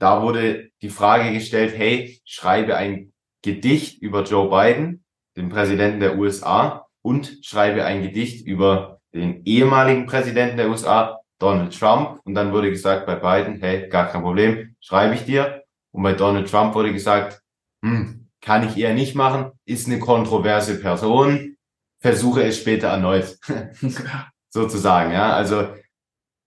Da 0.00 0.20
wurde 0.20 0.71
die 0.82 0.90
Frage 0.90 1.32
gestellt, 1.32 1.74
hey, 1.76 2.20
schreibe 2.24 2.76
ein 2.76 3.12
Gedicht 3.42 4.02
über 4.02 4.24
Joe 4.24 4.50
Biden, 4.50 5.04
den 5.36 5.48
Präsidenten 5.48 6.00
der 6.00 6.18
USA, 6.18 6.86
und 7.02 7.38
schreibe 7.42 7.84
ein 7.84 8.02
Gedicht 8.02 8.46
über 8.46 9.00
den 9.14 9.44
ehemaligen 9.44 10.06
Präsidenten 10.06 10.56
der 10.56 10.68
USA, 10.68 11.20
Donald 11.38 11.78
Trump. 11.78 12.20
Und 12.24 12.34
dann 12.34 12.52
wurde 12.52 12.70
gesagt 12.70 13.06
bei 13.06 13.16
Biden, 13.16 13.60
hey, 13.60 13.88
gar 13.88 14.08
kein 14.08 14.22
Problem, 14.22 14.76
schreibe 14.80 15.14
ich 15.14 15.24
dir. 15.24 15.64
Und 15.92 16.02
bei 16.02 16.12
Donald 16.12 16.50
Trump 16.50 16.74
wurde 16.74 16.92
gesagt, 16.92 17.42
hm, 17.84 18.28
kann 18.40 18.66
ich 18.68 18.76
eher 18.76 18.94
nicht 18.94 19.14
machen, 19.14 19.52
ist 19.64 19.86
eine 19.86 19.98
kontroverse 19.98 20.80
Person, 20.80 21.56
versuche 22.00 22.42
es 22.42 22.58
später 22.58 22.88
erneut. 22.88 23.38
Sozusagen, 24.50 25.12
ja. 25.12 25.32
Also 25.34 25.68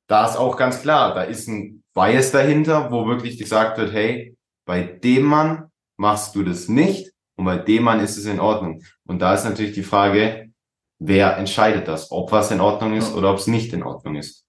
da 0.07 0.25
ist 0.25 0.37
auch 0.37 0.57
ganz 0.57 0.81
klar, 0.81 1.15
da 1.15 1.23
ist 1.23 1.47
ein 1.47 1.83
Bias 1.95 2.31
dahinter, 2.31 2.91
wo 2.91 3.07
wirklich 3.07 3.37
gesagt 3.37 3.77
wird, 3.77 3.93
hey, 3.93 4.35
bei 4.65 4.83
dem 4.83 5.23
Mann 5.23 5.71
machst 5.95 6.35
du 6.35 6.43
das 6.43 6.67
nicht 6.67 7.13
und 7.37 7.45
bei 7.45 7.57
dem 7.57 7.83
Mann 7.83 8.01
ist 8.01 8.17
es 8.17 8.25
in 8.25 8.41
Ordnung. 8.41 8.83
Und 9.07 9.21
da 9.21 9.33
ist 9.33 9.45
natürlich 9.45 9.73
die 9.73 9.83
Frage, 9.83 10.51
wer 10.99 11.37
entscheidet 11.37 11.87
das, 11.87 12.11
ob 12.11 12.33
was 12.33 12.51
in 12.51 12.59
Ordnung 12.59 12.95
ist 12.97 13.15
oder 13.15 13.31
ob 13.31 13.37
es 13.37 13.47
nicht 13.47 13.71
in 13.71 13.81
Ordnung 13.81 14.15
ist. 14.15 14.45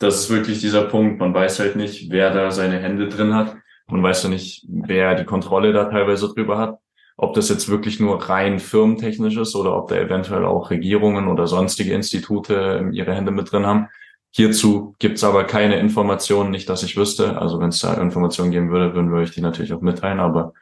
Das 0.00 0.16
ist 0.16 0.30
wirklich 0.30 0.60
dieser 0.60 0.84
Punkt. 0.84 1.20
Man 1.20 1.32
weiß 1.32 1.60
halt 1.60 1.76
nicht, 1.76 2.10
wer 2.10 2.32
da 2.32 2.50
seine 2.50 2.80
Hände 2.80 3.08
drin 3.08 3.34
hat. 3.34 3.56
Man 3.86 4.02
weiß 4.02 4.24
ja 4.24 4.28
nicht, 4.28 4.66
wer 4.68 5.14
die 5.14 5.24
Kontrolle 5.24 5.72
da 5.72 5.84
teilweise 5.84 6.32
drüber 6.34 6.58
hat. 6.58 6.78
Ob 7.16 7.34
das 7.34 7.48
jetzt 7.48 7.68
wirklich 7.68 8.00
nur 8.00 8.28
rein 8.28 8.58
firmentechnisch 8.58 9.36
ist 9.36 9.54
oder 9.54 9.76
ob 9.76 9.88
da 9.88 9.96
eventuell 9.96 10.44
auch 10.46 10.70
Regierungen 10.70 11.28
oder 11.28 11.46
sonstige 11.46 11.92
Institute 11.92 12.88
ihre 12.92 13.14
Hände 13.14 13.30
mit 13.30 13.52
drin 13.52 13.66
haben. 13.66 13.88
Hierzu 14.32 14.94
gibt's 14.98 15.24
aber 15.24 15.44
keine 15.44 15.78
Informationen, 15.80 16.50
nicht 16.50 16.68
dass 16.68 16.82
ich 16.82 16.96
wüsste. 16.96 17.38
Also 17.40 17.58
wenn 17.60 17.70
es 17.70 17.80
da 17.80 17.94
Informationen 17.94 18.52
geben 18.52 18.70
würde, 18.70 18.94
würden 18.94 19.12
wir 19.12 19.20
euch 19.20 19.32
die 19.32 19.40
natürlich 19.40 19.72
auch 19.72 19.80
mitteilen. 19.80 20.20
Aber 20.20 20.52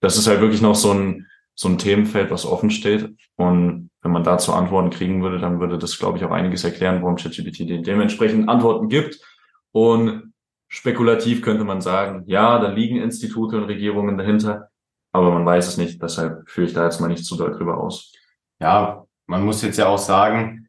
das 0.00 0.16
ist 0.16 0.26
halt 0.26 0.40
wirklich 0.40 0.62
noch 0.62 0.74
so 0.74 0.92
ein, 0.92 1.28
so 1.54 1.68
ein 1.68 1.78
Themenfeld, 1.78 2.30
was 2.30 2.44
offen 2.44 2.70
steht. 2.70 3.14
Und 3.36 3.90
wenn 4.02 4.10
man 4.10 4.24
dazu 4.24 4.52
Antworten 4.52 4.90
kriegen 4.90 5.22
würde, 5.22 5.38
dann 5.38 5.60
würde 5.60 5.78
das, 5.78 5.98
glaube 5.98 6.18
ich, 6.18 6.24
auch 6.24 6.32
einiges 6.32 6.64
erklären, 6.64 7.02
warum 7.02 7.16
ChatGPT 7.16 7.86
dementsprechend 7.86 8.48
Antworten 8.48 8.88
gibt. 8.88 9.20
Und 9.70 10.32
spekulativ 10.68 11.40
könnte 11.42 11.64
man 11.64 11.80
sagen, 11.80 12.24
ja, 12.26 12.58
da 12.58 12.68
liegen 12.68 12.96
Institute 12.96 13.56
und 13.56 13.64
Regierungen 13.64 14.18
dahinter, 14.18 14.70
aber 15.12 15.30
man 15.30 15.46
weiß 15.46 15.68
es 15.68 15.76
nicht. 15.76 16.02
Deshalb 16.02 16.48
führe 16.50 16.66
ich 16.66 16.72
da 16.72 16.84
jetzt 16.84 17.00
mal 17.00 17.08
nicht 17.08 17.24
zu 17.24 17.36
doll 17.36 17.52
drüber 17.52 17.78
aus. 17.78 18.12
Ja, 18.60 19.04
man 19.26 19.44
muss 19.44 19.62
jetzt 19.62 19.78
ja 19.78 19.86
auch 19.86 19.98
sagen, 19.98 20.61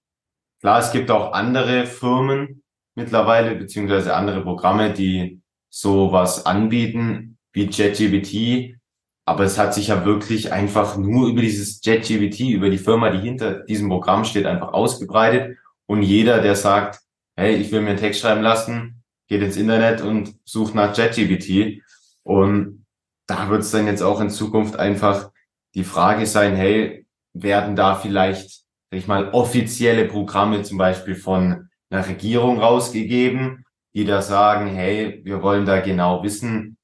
klar, 0.63 0.79
es 0.79 0.91
gibt 0.91 1.11
auch 1.11 1.33
andere 1.33 1.85
Firmen 1.85 2.63
mittlerweile, 2.95 3.55
beziehungsweise 3.55 4.15
andere 4.15 4.41
Programme, 4.41 4.93
die 4.93 5.41
sowas 5.69 6.45
anbieten, 6.45 7.37
wie 7.51 7.67
ChatGPT, 7.67 8.79
aber 9.25 9.43
es 9.43 9.57
hat 9.57 9.73
sich 9.73 9.87
ja 9.87 10.05
wirklich 10.05 10.51
einfach 10.51 10.97
nur 10.97 11.29
über 11.29 11.41
dieses 11.41 11.83
JetGBT, 11.83 12.51
über 12.51 12.69
die 12.69 12.77
Firma, 12.77 13.09
die 13.09 13.19
hinter 13.19 13.61
diesem 13.63 13.87
Programm 13.87 14.25
steht, 14.25 14.45
einfach 14.45 14.73
ausgebreitet. 14.73 15.57
Und 15.85 16.01
jeder, 16.01 16.41
der 16.41 16.55
sagt, 16.55 16.99
hey, 17.35 17.55
ich 17.55 17.71
will 17.71 17.81
mir 17.81 17.91
einen 17.91 17.99
Text 17.99 18.19
schreiben 18.19 18.41
lassen, 18.41 19.03
geht 19.27 19.41
ins 19.41 19.55
Internet 19.55 20.01
und 20.01 20.35
sucht 20.43 20.75
nach 20.75 20.95
JetGBT. 20.97 21.81
Und 22.23 22.85
da 23.27 23.49
wird 23.49 23.61
es 23.61 23.71
dann 23.71 23.87
jetzt 23.87 24.01
auch 24.01 24.19
in 24.19 24.29
Zukunft 24.29 24.75
einfach 24.75 25.31
die 25.73 25.85
Frage 25.85 26.25
sein, 26.25 26.55
hey, 26.55 27.05
werden 27.33 27.75
da 27.75 27.95
vielleicht, 27.95 28.62
sag 28.93 28.99
ich 28.99 29.07
mal, 29.07 29.31
offizielle 29.31 30.05
Programme 30.05 30.61
zum 30.61 30.77
Beispiel 30.77 31.15
von 31.15 31.67
einer 31.89 32.07
Regierung 32.07 32.59
rausgegeben, 32.59 33.65
die 33.95 34.05
da 34.05 34.21
sagen, 34.21 34.67
hey, 34.67 35.19
wir 35.23 35.41
wollen 35.41 35.65
da 35.65 35.79
genau 35.79 36.21
wissen, 36.21 36.77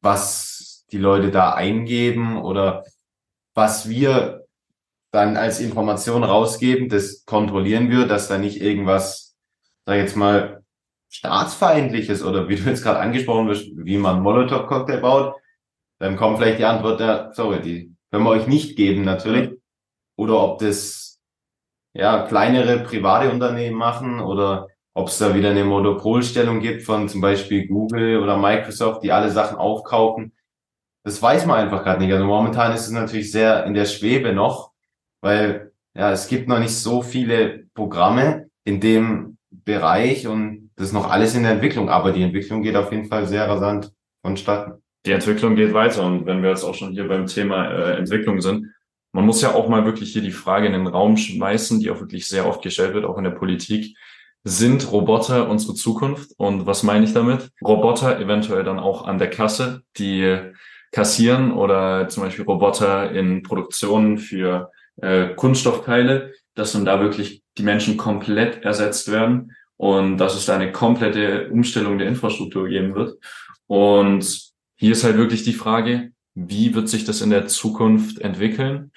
was 0.00 0.84
die 0.90 0.98
Leute 0.98 1.30
da 1.30 1.54
eingeben 1.54 2.42
oder 2.42 2.82
was 3.54 3.88
wir 3.88 4.44
dann 5.12 5.36
als 5.36 5.60
Information 5.60 6.24
rausgeben, 6.24 6.88
das 6.88 7.24
kontrollieren 7.26 7.90
wir, 7.90 8.08
dass 8.08 8.26
da 8.26 8.38
nicht 8.38 8.60
irgendwas, 8.60 9.36
sag 9.86 9.94
ich 9.94 10.02
jetzt 10.02 10.16
mal, 10.16 10.64
staatsfeindliches 11.10 12.24
oder 12.24 12.48
wie 12.48 12.56
du 12.56 12.68
jetzt 12.68 12.82
gerade 12.82 12.98
angesprochen 12.98 13.46
wirst, 13.46 13.68
wie 13.76 13.98
man 13.98 14.20
Molotow-Cocktail 14.20 15.00
baut, 15.00 15.36
dann 16.00 16.16
kommt 16.16 16.38
vielleicht 16.38 16.58
die 16.58 16.64
Antwort, 16.64 16.98
ja, 16.98 17.32
sorry, 17.32 17.60
die 17.60 17.94
können 18.10 18.24
wir 18.24 18.30
euch 18.30 18.48
nicht 18.48 18.74
geben 18.74 19.02
natürlich. 19.02 19.56
Oder 20.16 20.42
ob 20.42 20.58
das 20.58 21.11
ja 21.94 22.26
kleinere 22.26 22.80
private 22.80 23.30
Unternehmen 23.30 23.76
machen 23.76 24.20
oder 24.20 24.68
ob 24.94 25.08
es 25.08 25.18
da 25.18 25.34
wieder 25.34 25.50
eine 25.50 25.64
Monopolstellung 25.64 26.60
gibt 26.60 26.82
von 26.82 27.08
zum 27.08 27.20
Beispiel 27.20 27.66
Google 27.66 28.22
oder 28.22 28.36
Microsoft, 28.36 29.02
die 29.02 29.12
alle 29.12 29.30
Sachen 29.30 29.56
aufkaufen 29.56 30.32
das 31.04 31.20
weiß 31.20 31.46
man 31.46 31.58
einfach 31.58 31.82
gerade 31.82 32.00
nicht. 32.02 32.12
Also 32.12 32.24
momentan 32.24 32.72
ist 32.72 32.86
es 32.86 32.90
natürlich 32.90 33.32
sehr 33.32 33.64
in 33.64 33.74
der 33.74 33.86
Schwebe 33.86 34.32
noch, 34.32 34.72
weil 35.20 35.72
ja, 35.94 36.12
es 36.12 36.28
gibt 36.28 36.48
noch 36.48 36.58
nicht 36.58 36.74
so 36.74 37.02
viele 37.02 37.64
Programme 37.74 38.48
in 38.64 38.80
dem 38.80 39.36
Bereich 39.50 40.26
und 40.26 40.70
das 40.76 40.88
ist 40.88 40.92
noch 40.92 41.10
alles 41.10 41.34
in 41.34 41.42
der 41.42 41.52
Entwicklung, 41.52 41.88
aber 41.88 42.12
die 42.12 42.22
Entwicklung 42.22 42.62
geht 42.62 42.76
auf 42.76 42.92
jeden 42.92 43.06
Fall 43.06 43.26
sehr 43.26 43.48
rasant 43.48 43.92
vonstatten. 44.22 44.82
Die 45.04 45.12
Entwicklung 45.12 45.56
geht 45.56 45.74
weiter 45.74 46.04
und 46.06 46.26
wenn 46.26 46.42
wir 46.42 46.50
jetzt 46.50 46.64
auch 46.64 46.74
schon 46.74 46.92
hier 46.92 47.08
beim 47.08 47.26
Thema 47.26 47.70
äh, 47.70 47.98
Entwicklung 47.98 48.40
sind, 48.40 48.66
man 49.12 49.26
muss 49.26 49.42
ja 49.42 49.54
auch 49.54 49.68
mal 49.68 49.84
wirklich 49.84 50.12
hier 50.12 50.22
die 50.22 50.32
Frage 50.32 50.66
in 50.66 50.72
den 50.72 50.86
Raum 50.86 51.16
schmeißen, 51.16 51.80
die 51.80 51.90
auch 51.90 52.00
wirklich 52.00 52.26
sehr 52.26 52.46
oft 52.46 52.62
gestellt 52.62 52.94
wird, 52.94 53.04
auch 53.04 53.18
in 53.18 53.24
der 53.24 53.30
Politik. 53.30 53.96
Sind 54.44 54.90
Roboter 54.90 55.48
unsere 55.48 55.74
Zukunft? 55.74 56.32
Und 56.36 56.66
was 56.66 56.82
meine 56.82 57.04
ich 57.04 57.12
damit? 57.12 57.50
Roboter 57.62 58.18
eventuell 58.18 58.64
dann 58.64 58.80
auch 58.80 59.06
an 59.06 59.18
der 59.18 59.30
Kasse, 59.30 59.82
die 59.98 60.38
kassieren 60.90 61.52
oder 61.52 62.08
zum 62.08 62.22
Beispiel 62.22 62.44
Roboter 62.44 63.12
in 63.12 63.42
Produktionen 63.42 64.18
für 64.18 64.70
äh, 65.00 65.28
Kunststoffteile, 65.34 66.32
dass 66.54 66.72
dann 66.72 66.84
da 66.84 67.00
wirklich 67.00 67.42
die 67.56 67.62
Menschen 67.62 67.96
komplett 67.96 68.62
ersetzt 68.64 69.10
werden 69.10 69.52
und 69.76 70.18
dass 70.18 70.34
es 70.34 70.46
da 70.46 70.54
eine 70.54 70.72
komplette 70.72 71.48
Umstellung 71.50 71.98
der 71.98 72.08
Infrastruktur 72.08 72.68
geben 72.68 72.94
wird. 72.94 73.18
Und 73.66 74.52
hier 74.76 74.92
ist 74.92 75.04
halt 75.04 75.16
wirklich 75.16 75.44
die 75.44 75.54
Frage, 75.54 76.12
wie 76.34 76.74
wird 76.74 76.88
sich 76.88 77.04
das 77.04 77.20
in 77.20 77.30
der 77.30 77.46
Zukunft 77.46 78.20
entwickeln 78.20 78.92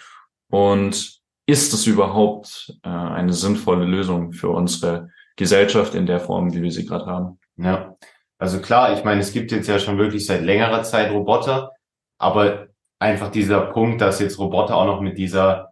und 0.49 1.19
ist 1.47 1.73
es 1.73 1.85
überhaupt 1.85 2.73
äh, 2.83 2.89
eine 2.89 3.33
sinnvolle 3.33 3.85
Lösung 3.85 4.33
für 4.33 4.49
unsere 4.49 5.09
Gesellschaft 5.35 5.93
in 5.95 6.05
der 6.05 6.19
Form, 6.19 6.53
wie 6.53 6.61
wir 6.61 6.71
sie 6.71 6.85
gerade 6.85 7.05
haben? 7.05 7.39
Ja, 7.57 7.95
also 8.37 8.59
klar, 8.59 8.97
ich 8.97 9.03
meine, 9.03 9.21
es 9.21 9.31
gibt 9.31 9.51
jetzt 9.51 9.67
ja 9.67 9.79
schon 9.79 9.97
wirklich 9.97 10.25
seit 10.25 10.43
längerer 10.43 10.83
Zeit 10.83 11.11
Roboter, 11.11 11.71
aber 12.17 12.67
einfach 12.99 13.31
dieser 13.31 13.61
Punkt, 13.71 14.01
dass 14.01 14.19
jetzt 14.19 14.39
Roboter 14.39 14.75
auch 14.75 14.85
noch 14.85 15.01
mit 15.01 15.17
dieser 15.17 15.71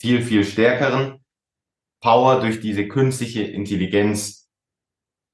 viel, 0.00 0.22
viel 0.22 0.44
stärkeren 0.44 1.20
Power 2.00 2.40
durch 2.40 2.60
diese 2.60 2.88
künstliche 2.88 3.42
Intelligenz 3.42 4.50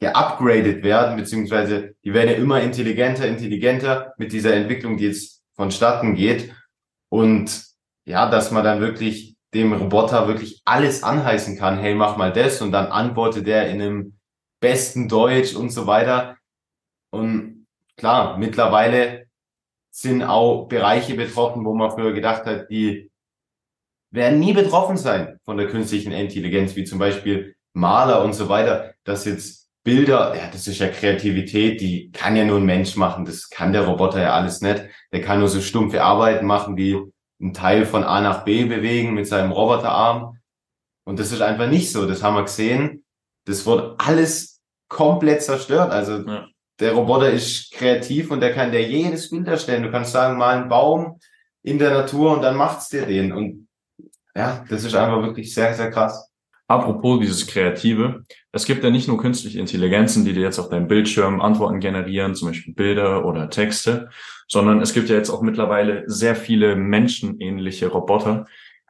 geupgradet 0.01 0.85
werden, 0.85 1.17
beziehungsweise 1.17 1.95
die 2.05 2.13
werden 2.13 2.31
ja 2.31 2.37
immer 2.37 2.61
intelligenter, 2.61 3.27
intelligenter 3.27 4.13
mit 4.19 4.33
dieser 4.33 4.55
Entwicklung, 4.55 4.97
die 4.97 5.07
jetzt 5.07 5.38
vonstatten 5.59 6.15
geht. 6.15 6.55
Und 7.11 7.67
ja, 8.07 8.31
dass 8.31 8.51
man 8.51 8.65
dann 8.65 8.81
wirklich 8.81 9.37
dem 9.53 9.73
Roboter 9.73 10.29
wirklich 10.29 10.63
alles 10.65 11.03
anheißen 11.03 11.59
kann, 11.59 11.79
hey, 11.79 11.95
mach 11.95 12.17
mal 12.17 12.33
das 12.33 12.63
und 12.63 12.73
dann 12.73 12.87
antwortet 12.87 13.47
er 13.49 13.69
in 13.69 13.83
einem 13.83 14.19
besten 14.61 15.09
Deutsch 15.09 15.55
und 15.55 15.71
so 15.71 15.87
weiter. 15.87 16.37
Und 17.11 17.67
klar, 17.97 18.39
mittlerweile 18.39 19.27
sind 19.91 20.23
auch 20.23 20.67
Bereiche 20.69 21.15
betroffen, 21.15 21.65
wo 21.65 21.75
man 21.75 21.91
früher 21.91 22.13
gedacht 22.13 22.45
hat, 22.45 22.71
die 22.71 23.11
werden 24.11 24.39
nie 24.39 24.53
betroffen 24.53 24.97
sein 24.97 25.39
von 25.45 25.57
der 25.57 25.69
künstlichen 25.69 26.13
Intelligenz, 26.13 26.77
wie 26.77 26.85
zum 26.85 26.99
Beispiel 26.99 27.57
Maler 27.73 28.23
und 28.23 28.33
so 28.33 28.49
weiter, 28.49 28.95
dass 29.05 29.25
jetzt 29.25 29.68
Bilder, 29.89 30.35
ja, 30.37 30.49
das 30.51 30.67
ist 30.67 30.79
ja 30.79 30.89
Kreativität, 30.89 31.81
die 31.81 32.11
kann 32.13 32.37
ja 32.37 32.45
nur 32.45 32.59
ein 32.59 32.67
Mensch 32.67 32.97
machen, 32.97 33.25
das 33.25 33.49
kann 33.49 33.73
der 33.73 33.87
Roboter 33.87 34.21
ja 34.21 34.35
alles 34.35 34.61
nicht. 34.61 34.85
Der 35.13 35.21
kann 35.21 35.39
nur 35.39 35.49
so 35.49 35.61
stumpfe 35.61 36.03
Arbeiten 36.03 36.47
machen, 36.47 36.77
wie 36.77 36.99
ein 37.41 37.55
Teil 37.55 37.87
von 37.87 38.05
A 38.05 38.21
nach 38.21 38.45
B 38.45 38.65
bewegen 38.65 39.15
mit 39.15 39.27
seinem 39.27 39.53
Roboterarm. 39.53 40.39
Und 41.05 41.19
das 41.19 41.33
ist 41.33 41.41
einfach 41.41 41.69
nicht 41.69 41.91
so, 41.91 42.07
das 42.07 42.23
haben 42.23 42.35
wir 42.35 42.43
gesehen. 42.43 43.05
Das 43.47 43.65
wurde 43.65 43.95
alles 43.99 44.61
komplett 44.89 45.43
zerstört. 45.43 45.91
Also 45.91 46.19
ja 46.19 46.49
der 46.81 46.93
Roboter 46.93 47.31
ist 47.31 47.73
kreativ 47.73 48.31
und 48.31 48.41
der 48.41 48.55
kann 48.55 48.71
dir 48.71 48.83
jedes 48.83 49.31
Bild 49.31 49.49
erstellen. 49.49 49.83
Du 49.83 49.91
kannst 49.91 50.13
sagen, 50.13 50.39
mal 50.39 50.57
einen 50.57 50.69
Baum 50.69 51.19
in 51.63 51.79
der 51.79 51.91
Natur 51.91 52.33
und 52.33 52.43
dann 52.43 52.57
macht's 52.57 52.89
dir 52.89 53.05
den. 53.05 53.33
Und 53.33 53.69
ja, 54.35 54.65
das 54.69 54.85
ist 54.85 54.95
einfach 54.95 55.23
wirklich 55.23 55.53
sehr, 55.53 55.75
sehr 55.75 55.91
krass. 55.91 56.28
Apropos 56.69 57.19
dieses 57.19 57.47
Kreative, 57.47 58.25
es 58.53 58.67
gibt 58.67 58.85
ja 58.85 58.91
nicht 58.91 59.09
nur 59.09 59.17
künstliche 59.17 59.59
Intelligenzen, 59.59 60.27
die 60.27 60.35
dir 60.35 60.43
jetzt 60.43 60.59
auf 60.59 60.69
deinem 60.69 60.87
Bildschirm 60.87 61.41
Antworten 61.41 61.81
generieren, 61.81 62.35
zum 62.35 62.49
Beispiel 62.49 62.75
Bilder 62.75 63.25
oder 63.25 63.49
Texte, 63.49 64.11
sondern 64.49 64.83
es 64.83 64.93
gibt 64.93 65.09
ja 65.09 65.17
jetzt 65.17 65.31
auch 65.31 65.41
mittlerweile 65.41 66.05
sehr 66.07 66.37
viele 66.37 66.77
menschenähnliche 66.77 67.89
Roboter, 67.89 68.47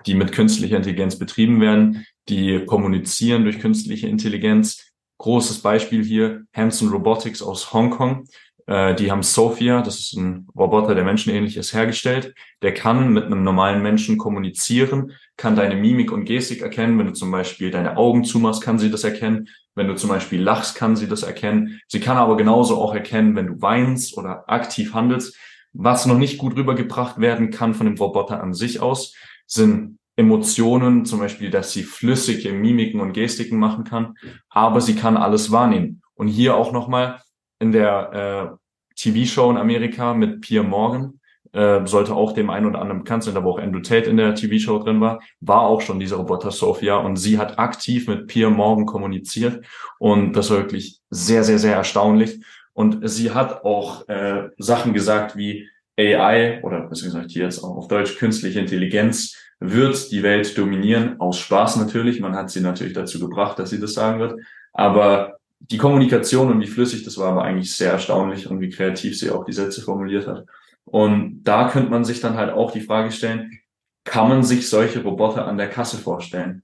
die 0.07 0.15
mit 0.15 0.33
künstlicher 0.33 0.77
Intelligenz 0.77 1.21
betrieben 1.21 1.61
werden, 1.61 2.05
die 2.29 2.65
kommunizieren 2.67 3.45
durch 3.45 3.61
künstliche 3.61 4.09
Intelligenz. 4.09 4.93
Großes 5.19 5.61
Beispiel 5.61 6.05
hier, 6.05 6.43
Hanson 6.53 6.89
Robotics 6.89 7.43
aus 7.43 7.73
Hongkong. 7.73 8.25
Äh, 8.67 8.97
die 8.97 9.11
haben 9.13 9.23
Sophia, 9.23 9.83
das 9.83 10.01
ist 10.01 10.15
ein 10.15 10.49
Roboter, 10.57 10.97
der 10.97 11.05
menschenähnlich 11.05 11.57
ist, 11.57 11.73
hergestellt. 11.75 12.35
Der 12.63 12.75
kann 12.75 13.13
mit 13.13 13.25
einem 13.25 13.45
normalen 13.45 13.83
Menschen 13.83 14.19
kommunizieren, 14.19 15.13
kann 15.39 15.57
deine 15.57 15.77
Mimik 15.77 16.13
und 16.13 16.27
Gestik 16.27 16.61
erkennen. 16.61 16.99
Wenn 16.99 17.07
du 17.07 17.13
zum 17.15 17.31
Beispiel 17.31 17.71
deine 17.71 17.97
Augen 17.97 18.25
zumachst, 18.25 18.61
kann 18.61 18.79
sie 18.79 18.91
das 18.91 19.05
erkennen. 19.05 19.49
Wenn 19.75 19.87
du 19.89 19.95
zum 19.95 20.11
Beispiel 20.11 20.43
lachst, 20.43 20.75
kann 20.75 20.97
sie 20.97 21.09
das 21.09 21.23
erkennen. 21.23 21.81
Sie 21.87 22.01
kann 22.01 22.19
aber 22.19 22.37
genauso 22.37 22.77
auch 22.77 22.93
erkennen, 22.93 23.35
wenn 23.37 23.47
du 23.47 23.63
weinst 23.63 24.19
oder 24.19 24.45
aktiv 24.51 24.93
handelst. 24.93 25.39
Was 25.73 26.07
noch 26.07 26.19
nicht 26.19 26.39
gut 26.39 26.57
rübergebracht 26.57 27.21
werden 27.21 27.51
kann 27.51 27.73
von 27.73 27.87
dem 27.87 27.97
Roboter 27.97 28.43
an 28.43 28.53
sich 28.53 28.81
aus, 28.81 29.15
sind 29.47 29.99
Emotionen, 30.17 31.05
zum 31.05 31.21
Beispiel, 31.21 31.51
dass 31.51 31.73
sie 31.73 31.85
flüssige 31.85 32.53
Mimiken 32.53 33.01
und 33.01 33.13
Gestiken 33.13 33.59
machen 33.59 33.85
kann, 33.85 34.15
aber 34.51 34.81
sie 34.81 34.97
kann 34.97 35.17
alles 35.17 35.53
wahrnehmen. 35.53 36.03
Und 36.15 36.27
hier 36.27 36.57
auch 36.57 36.73
nochmal, 36.73 37.23
in 37.61 37.71
der 37.71 38.59
äh, 38.59 38.95
TV-Show 38.97 39.51
in 39.53 39.57
Amerika 39.57 40.15
mit 40.15 40.41
Pierre 40.41 40.67
Morgan, 40.67 41.18
äh, 41.53 41.87
sollte 41.87 42.15
auch 42.15 42.33
dem 42.33 42.51
einen 42.51 42.67
oder 42.67 42.81
anderen 42.81 43.03
bekannt 43.03 43.25
sein, 43.25 43.35
da 43.35 43.45
wo 43.45 43.51
auch 43.51 43.59
Andrew 43.59 43.81
Tate 43.81 44.11
in 44.11 44.17
der 44.17 44.35
TV-Show 44.35 44.79
drin 44.79 45.01
war, 45.01 45.21
war 45.41 45.63
auch 45.63 45.81
schon 45.81 46.01
diese 46.01 46.17
Roboter 46.17 46.51
Sophia 46.51 46.97
und 46.97 47.17
sie 47.17 47.39
hat 47.39 47.59
aktiv 47.59 48.09
mit 48.09 48.27
Pierre 48.27 48.51
Morgan 48.51 48.87
kommuniziert 48.87 49.65
und 49.99 50.35
das 50.35 50.51
war 50.51 50.59
wirklich 50.59 51.01
sehr, 51.11 51.45
sehr, 51.45 51.59
sehr 51.59 51.75
erstaunlich. 51.75 52.41
Und 52.73 53.09
sie 53.09 53.33
hat 53.33 53.65
auch 53.65 54.09
äh, 54.09 54.51
Sachen 54.57 54.95
gesagt 54.95 55.37
wie 55.37 55.69
AI 55.99 56.63
oder 56.63 56.83
besser 56.83 57.07
gesagt 57.07 57.33
hier 57.33 57.43
jetzt 57.43 57.65
auch 57.65 57.77
auf 57.77 57.89
Deutsch 57.89 58.17
künstliche 58.17 58.61
Intelligenz 58.61 59.35
wird 59.61 60.13
die 60.13 60.23
Welt 60.23 60.57
dominieren, 60.57 61.19
aus 61.21 61.39
Spaß 61.39 61.77
natürlich. 61.77 62.21
Man 62.21 62.37
hat 62.37 62.51
sie 62.51 62.61
natürlich 62.61 62.93
dazu 62.93 63.19
gebracht, 63.19 63.59
dass 63.59 63.71
sie 63.71 63.81
das 63.81 63.95
sagen 63.95 64.21
wird. 64.21 64.41
Aber 64.73 65.39
die 65.59 65.79
Kommunikation 65.79 66.53
und 66.53 66.61
wie 66.61 66.67
flüssig 66.67 67.03
das 67.03 67.19
war, 67.19 67.35
war 67.35 67.45
eigentlich 67.45 67.75
sehr 67.75 67.93
erstaunlich 67.93 68.49
und 68.49 68.61
wie 68.61 68.71
kreativ 68.71 69.19
sie 69.19 69.31
auch 69.31 69.45
die 69.45 69.53
Sätze 69.53 69.83
formuliert 69.83 70.27
hat. 70.27 70.47
Und 70.91 71.43
da 71.45 71.69
könnte 71.69 71.91
man 71.91 72.05
sich 72.05 72.21
dann 72.21 72.37
halt 72.37 72.53
auch 72.53 72.73
die 72.73 72.81
Frage 72.81 73.13
stellen, 73.13 73.61
kann 74.05 74.29
man 74.29 74.43
sich 74.43 74.69
solche 74.69 75.03
Roboter 75.03 75.47
an 75.47 75.59
der 75.59 75.69
Kasse 75.69 75.99
vorstellen? 75.99 76.63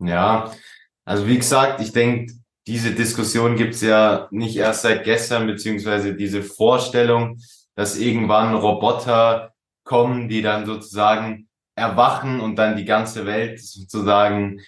Ja, 0.00 0.52
also 1.04 1.26
wie 1.26 1.38
gesagt, 1.38 1.80
ich 1.80 1.92
denke, 1.92 2.32
diese 2.66 2.94
Diskussion 2.94 3.56
gibt's 3.56 3.80
ja 3.80 4.28
nicht 4.30 4.56
erst 4.56 4.82
seit 4.82 5.04
gestern, 5.04 5.46
beziehungsweise 5.46 6.14
diese 6.14 6.42
Vorstellung, 6.42 7.38
dass 7.74 7.98
irgendwann 7.98 8.54
Roboter 8.54 9.54
kommen, 9.84 10.28
die 10.28 10.42
dann 10.42 10.66
sozusagen 10.66 11.48
erwachen 11.74 12.40
und 12.40 12.56
dann 12.56 12.76
die 12.76 12.84
ganze 12.84 13.24
Welt 13.24 13.60
sozusagen 13.60 14.60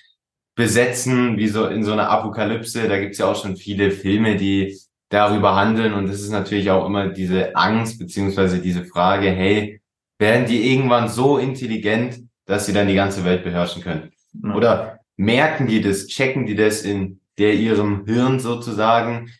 besetzen, 0.54 1.36
wie 1.36 1.48
so 1.48 1.66
in 1.66 1.84
so 1.84 1.92
einer 1.92 2.08
Apokalypse. 2.08 2.88
Da 2.88 2.98
gibt's 2.98 3.18
ja 3.18 3.26
auch 3.26 3.40
schon 3.40 3.56
viele 3.56 3.90
Filme, 3.90 4.36
die 4.36 4.78
darüber 5.10 5.56
handeln. 5.56 5.92
Und 5.92 6.08
das 6.08 6.22
ist 6.22 6.30
natürlich 6.30 6.70
auch 6.70 6.86
immer 6.86 7.08
diese 7.08 7.54
Angst 7.54 7.98
beziehungsweise 7.98 8.60
diese 8.60 8.84
Frage, 8.84 9.30
hey, 9.30 9.82
werden 10.18 10.46
die 10.46 10.72
irgendwann 10.72 11.08
so 11.08 11.36
intelligent, 11.36 12.20
dass 12.46 12.66
sie 12.66 12.72
dann 12.72 12.88
die 12.88 12.94
ganze 12.94 13.24
Welt 13.24 13.44
beherrschen 13.44 13.82
können? 13.82 14.12
Ja. 14.42 14.54
Oder 14.54 15.00
merken 15.16 15.66
die 15.66 15.82
das, 15.82 16.06
checken 16.06 16.46
die 16.46 16.54
das 16.54 16.82
in 16.82 17.20
der 17.38 17.54
ihrem 17.54 18.06
Hirn 18.06 18.40
sozusagen? 18.40 19.30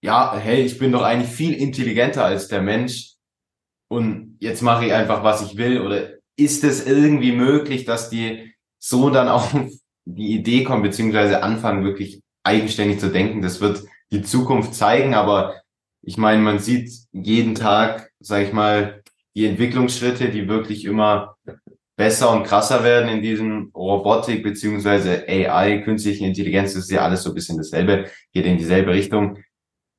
Ja, 0.00 0.36
hey, 0.36 0.62
ich 0.62 0.78
bin 0.78 0.92
doch 0.92 1.02
eigentlich 1.02 1.30
viel 1.30 1.54
intelligenter 1.54 2.24
als 2.24 2.48
der 2.48 2.62
Mensch 2.62 3.14
und 3.88 4.36
jetzt 4.40 4.62
mache 4.62 4.86
ich 4.86 4.92
einfach, 4.92 5.22
was 5.22 5.42
ich 5.42 5.56
will. 5.56 5.80
Oder 5.80 6.14
ist 6.36 6.64
es 6.64 6.86
irgendwie 6.86 7.32
möglich, 7.32 7.84
dass 7.84 8.10
die 8.10 8.54
so 8.78 9.10
dann 9.10 9.28
auch 9.28 9.48
die 10.04 10.32
Idee 10.32 10.64
kommt, 10.64 10.82
beziehungsweise 10.82 11.42
anfangen, 11.42 11.84
wirklich 11.84 12.20
eigenständig 12.42 12.98
zu 12.98 13.10
denken. 13.10 13.42
Das 13.42 13.60
wird 13.60 13.84
die 14.12 14.22
Zukunft 14.22 14.74
zeigen, 14.74 15.14
aber 15.14 15.56
ich 16.02 16.18
meine, 16.18 16.42
man 16.42 16.58
sieht 16.58 16.92
jeden 17.12 17.54
Tag, 17.54 18.10
sag 18.20 18.42
ich 18.42 18.52
mal, 18.52 19.02
die 19.34 19.46
Entwicklungsschritte, 19.46 20.28
die 20.28 20.48
wirklich 20.48 20.84
immer 20.84 21.36
besser 21.96 22.30
und 22.30 22.44
krasser 22.44 22.84
werden 22.84 23.08
in 23.08 23.22
diesem 23.22 23.70
Robotik 23.74 24.42
beziehungsweise 24.42 25.24
AI, 25.26 25.78
künstliche 25.78 26.26
Intelligenz, 26.26 26.74
das 26.74 26.84
ist 26.84 26.90
ja 26.90 27.02
alles 27.02 27.22
so 27.22 27.30
ein 27.30 27.34
bisschen 27.34 27.56
dasselbe, 27.56 28.06
geht 28.32 28.44
in 28.44 28.58
dieselbe 28.58 28.92
Richtung. 28.92 29.38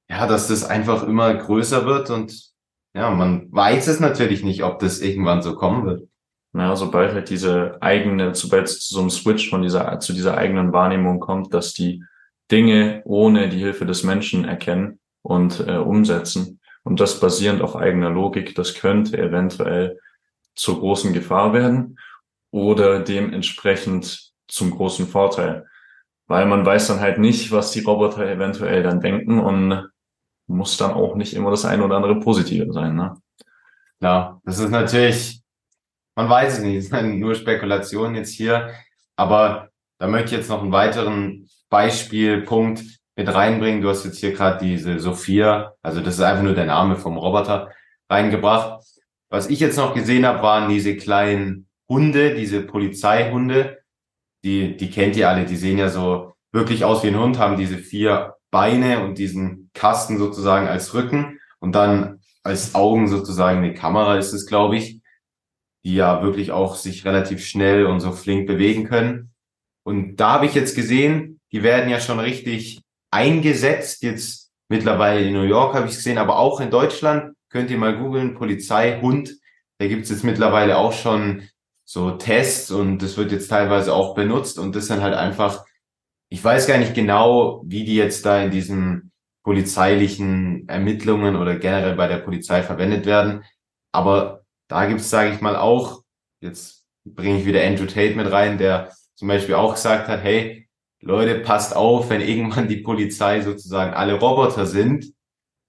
Ja, 0.10 0.28
dass 0.28 0.48
das 0.48 0.64
einfach 0.64 1.04
immer 1.04 1.34
größer 1.34 1.86
wird 1.86 2.10
und 2.10 2.54
ja, 2.94 3.10
man 3.10 3.52
weiß 3.52 3.88
es 3.88 4.00
natürlich 4.00 4.44
nicht, 4.44 4.64
ob 4.64 4.80
das 4.80 5.00
irgendwann 5.00 5.42
so 5.42 5.56
kommen 5.56 5.86
wird. 5.86 6.08
Ja, 6.54 6.76
sobald 6.76 7.14
halt 7.14 7.30
diese 7.32 7.82
eigene, 7.82 8.36
sobald 8.36 8.66
es 8.68 8.82
zu 8.82 8.94
so 8.94 9.00
einem 9.00 9.10
Switch 9.10 9.50
von 9.50 9.64
dieser, 9.64 10.00
zu 10.00 10.14
dieser 10.14 10.38
eigenen 10.38 10.72
Wahrnehmung 10.72 11.20
kommt, 11.20 11.52
dass 11.54 11.74
die 11.74 12.04
Dinge 12.54 13.02
ohne 13.06 13.50
die 13.50 13.58
Hilfe 13.58 13.86
des 13.86 14.04
Menschen 14.04 14.46
erkennen 14.46 15.00
und 15.24 15.66
äh, 15.68 15.78
umsetzen 15.78 16.60
und 16.84 17.00
das 17.00 17.20
basierend 17.20 17.62
auf 17.62 17.76
eigener 17.76 18.10
Logik, 18.10 18.54
das 18.56 18.76
könnte 18.76 19.18
eventuell 19.18 20.00
zur 20.56 20.80
großen 20.80 21.14
Gefahr 21.14 21.54
werden 21.54 21.98
oder 22.52 23.00
dementsprechend 23.00 24.32
zum 24.48 24.72
großen 24.72 25.08
Vorteil, 25.08 25.66
weil 26.28 26.46
man 26.46 26.66
weiß 26.66 26.88
dann 26.88 27.00
halt 27.00 27.18
nicht, 27.18 27.52
was 27.52 27.72
die 27.72 27.82
Roboter 27.82 28.28
eventuell 28.28 28.84
dann 28.84 29.02
denken 29.02 29.40
und 29.40 29.90
muss 30.46 30.78
dann 30.78 30.92
auch 30.92 31.16
nicht 31.16 31.34
immer 31.34 31.50
das 31.50 31.66
eine 31.66 31.84
oder 31.84 31.96
andere 31.96 32.20
Positive 32.20 32.72
sein. 32.72 32.96
Ne? 32.96 33.18
Ja, 34.00 34.40
das 34.46 34.60
ist 34.60 34.70
natürlich 34.70 35.44
man 36.16 36.30
weiß 36.30 36.54
es 36.54 36.60
nicht, 36.60 36.76
es 36.76 36.88
sind 36.90 37.20
nur 37.20 37.36
Spekulationen 37.36 38.16
jetzt 38.16 38.34
hier. 38.34 38.70
Aber 39.16 39.70
da 40.00 40.08
möchte 40.08 40.28
ich 40.28 40.42
jetzt 40.42 40.50
noch 40.50 40.62
einen 40.62 40.72
weiteren 40.72 41.50
Beispielpunkt 41.74 42.84
mit 43.16 43.34
reinbringen. 43.34 43.82
Du 43.82 43.90
hast 43.90 44.06
jetzt 44.06 44.20
hier 44.20 44.34
gerade 44.34 44.64
diese 44.64 45.00
Sophia, 45.00 45.74
also 45.82 46.02
das 46.02 46.16
ist 46.16 46.22
einfach 46.22 46.44
nur 46.44 46.54
der 46.54 46.66
Name 46.66 46.98
vom 46.98 47.18
Roboter, 47.18 47.72
reingebracht. 48.10 48.84
Was 49.30 49.50
ich 49.50 49.60
jetzt 49.60 49.78
noch 49.78 49.96
gesehen 49.96 50.26
habe, 50.26 50.44
waren 50.44 50.70
diese 50.70 50.96
kleinen 50.96 51.68
Hunde, 51.90 52.36
diese 52.36 52.62
Polizeihunde. 52.62 53.80
Die, 54.44 54.78
die 54.78 54.92
kennt 54.92 55.16
ihr 55.16 55.30
alle, 55.30 55.46
die 55.46 55.56
sehen 55.56 55.80
ja 55.80 55.90
so 55.90 56.34
wirklich 56.52 56.86
aus 56.86 57.04
wie 57.04 57.08
ein 57.08 57.20
Hund, 57.20 57.40
haben 57.40 57.58
diese 57.58 57.80
vier 57.80 58.36
Beine 58.52 59.04
und 59.04 59.18
diesen 59.18 59.72
Kasten 59.74 60.20
sozusagen 60.20 60.68
als 60.68 60.94
Rücken 60.94 61.40
und 61.60 61.74
dann 61.74 62.20
als 62.44 62.76
Augen 62.76 63.08
sozusagen 63.08 63.60
eine 63.60 63.74
Kamera 63.74 64.18
ist 64.18 64.34
es, 64.34 64.46
glaube 64.46 64.76
ich 64.76 65.02
die 65.86 65.96
ja 65.96 66.24
wirklich 66.24 66.52
auch 66.52 66.76
sich 66.76 67.04
relativ 67.06 67.46
schnell 67.46 67.86
und 67.86 68.00
so 68.00 68.12
flink 68.12 68.48
bewegen 68.48 68.86
können. 68.86 69.34
Und 69.86 70.16
da 70.16 70.32
habe 70.32 70.46
ich 70.46 70.54
jetzt 70.54 70.76
gesehen, 70.76 71.33
die 71.54 71.64
werden 71.64 71.90
ja 71.90 72.00
schon 72.00 72.20
richtig 72.20 72.82
eingesetzt. 73.12 74.04
Jetzt 74.04 74.52
mittlerweile 74.68 75.22
in 75.22 75.34
New 75.34 75.44
York 75.44 75.76
habe 75.76 75.88
ich 75.88 75.96
gesehen, 75.96 76.18
aber 76.18 76.38
auch 76.38 76.60
in 76.60 76.72
Deutschland 76.72 77.36
könnt 77.50 77.70
ihr 77.70 77.78
mal 77.78 77.98
googeln, 77.98 78.34
Polizeihund. 78.34 79.38
Da 79.78 79.88
gibt 79.88 80.04
es 80.04 80.10
jetzt 80.10 80.24
mittlerweile 80.24 80.78
auch 80.78 80.94
schon 80.94 81.48
so 81.86 82.12
Tests 82.12 82.72
und 82.72 83.00
das 83.00 83.18
wird 83.18 83.32
jetzt 83.32 83.50
teilweise 83.50 83.94
auch 83.94 84.16
benutzt 84.16 84.58
und 84.58 84.76
das 84.76 84.88
sind 84.88 85.02
halt 85.02 85.14
einfach, 85.14 85.64
ich 86.30 86.44
weiß 86.44 86.66
gar 86.66 86.78
nicht 86.78 86.96
genau, 86.96 87.62
wie 87.66 87.84
die 87.84 87.96
jetzt 87.96 88.26
da 88.26 88.42
in 88.42 88.52
diesen 88.52 89.12
polizeilichen 89.44 90.68
Ermittlungen 90.70 91.36
oder 91.36 91.58
generell 91.58 91.96
bei 91.96 92.08
der 92.08 92.18
Polizei 92.18 92.64
verwendet 92.64 93.06
werden, 93.06 93.44
aber 93.92 94.44
da 94.70 94.86
gibt's, 94.86 95.10
sage 95.10 95.34
ich 95.34 95.42
mal, 95.42 95.58
auch, 95.58 96.04
jetzt 96.40 96.86
bringe 97.06 97.40
ich 97.40 97.46
wieder 97.46 97.64
Andrew 97.64 97.86
Tate 97.86 98.16
mit 98.16 98.32
rein, 98.32 98.58
der 98.58 98.92
zum 99.16 99.28
Beispiel 99.28 99.56
auch 99.56 99.76
gesagt 99.76 100.08
hat, 100.08 100.24
hey, 100.24 100.63
Leute, 101.04 101.40
passt 101.40 101.76
auf, 101.76 102.10
wenn 102.10 102.22
irgendwann 102.22 102.68
die 102.68 102.78
Polizei 102.78 103.42
sozusagen 103.42 103.94
alle 103.94 104.20
Roboter 104.20 104.66
sind, 104.66 105.14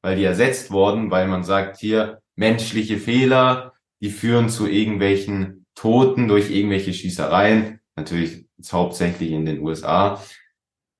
weil 0.02 0.16
die 0.16 0.24
ersetzt 0.24 0.70
wurden, 0.70 1.10
weil 1.10 1.26
man 1.28 1.44
sagt 1.44 1.78
hier, 1.78 2.20
menschliche 2.36 2.98
Fehler, 2.98 3.72
die 4.00 4.10
führen 4.10 4.48
zu 4.48 4.66
irgendwelchen 4.66 5.66
Toten 5.74 6.28
durch 6.28 6.50
irgendwelche 6.50 6.92
Schießereien, 6.92 7.80
natürlich 7.96 8.46
hauptsächlich 8.70 9.32
in 9.32 9.44
den 9.44 9.60
USA. 9.60 10.22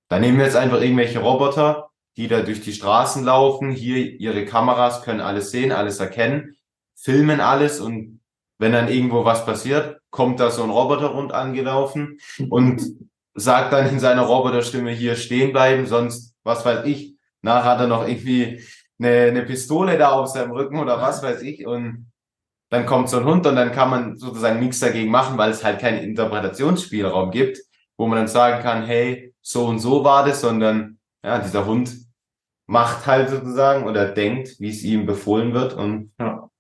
Dann 0.09 0.21
nehmen 0.21 0.39
wir 0.39 0.45
jetzt 0.45 0.57
einfach 0.57 0.81
irgendwelche 0.81 1.21
Roboter, 1.21 1.91
die 2.17 2.29
da 2.29 2.43
durch 2.43 2.61
die 2.61 2.73
Straßen 2.73 3.25
laufen, 3.25 3.71
hier 3.71 3.99
ihre 3.99 4.45
Kameras 4.45 5.03
können 5.03 5.21
alles 5.21 5.51
sehen, 5.51 5.73
alles 5.73 5.99
erkennen 6.01 6.57
filmen 7.05 7.41
alles 7.41 7.81
und 7.81 8.21
wenn 8.59 8.73
dann 8.73 8.89
irgendwo 8.89 9.25
was 9.25 9.45
passiert, 9.45 10.01
kommt 10.11 10.41
da 10.41 10.51
so 10.51 10.63
ein 10.63 10.71
Roboter 10.71 11.09
rund 11.09 11.33
angelaufen 11.33 12.19
und 12.49 12.83
sagt 13.35 13.73
dann 13.73 13.89
in 13.89 14.01
seiner 14.01 14.23
Roboterstimme 14.23 14.91
hier 14.93 15.17
stehen 15.17 15.53
bleiben, 15.53 15.87
sonst, 15.87 16.35
was 16.45 16.65
weiß 16.65 16.85
ich, 16.87 17.17
nachher 17.43 17.71
hat 17.71 17.81
er 17.81 17.87
noch 17.89 18.07
irgendwie 18.07 18.63
eine, 18.99 19.29
eine 19.29 19.43
Pistole 19.43 19.99
da 19.99 20.13
auf 20.13 20.29
seinem 20.29 20.53
Rücken 20.53 20.79
oder 20.79 21.01
was 21.01 21.23
weiß 21.23 21.43
ich 21.43 21.67
und 21.67 22.11
dann 22.71 22.87
kommt 22.87 23.09
so 23.09 23.19
ein 23.19 23.25
Hund 23.25 23.47
und 23.47 23.57
dann 23.57 23.73
kann 23.73 23.91
man 23.91 24.17
sozusagen 24.17 24.59
nichts 24.61 24.81
dagegen 24.81 25.11
machen, 25.11 25.39
weil 25.39 25.51
es 25.51 25.63
halt 25.63 25.81
keinen 25.81 25.99
Interpretationsspielraum 25.99 27.31
gibt. 27.31 27.59
wo 27.97 28.07
man 28.07 28.19
dann 28.19 28.29
sagen 28.29 28.63
kann, 28.63 28.85
hey, 28.85 29.35
so 29.41 29.67
und 29.67 29.79
so 29.79 30.05
war 30.05 30.25
das, 30.27 30.41
sondern 30.41 30.99
ja, 31.23 31.39
dieser 31.39 31.67
Hund 31.67 31.95
macht 32.67 33.07
halt 33.07 33.31
sozusagen 33.31 33.85
oder 33.85 34.07
denkt, 34.09 34.57
wie 34.59 34.71
es 34.71 34.83
ihm 34.83 35.07
befohlen 35.07 35.55
wird 35.55 35.75
und 35.75 36.13
ja. 36.19 36.51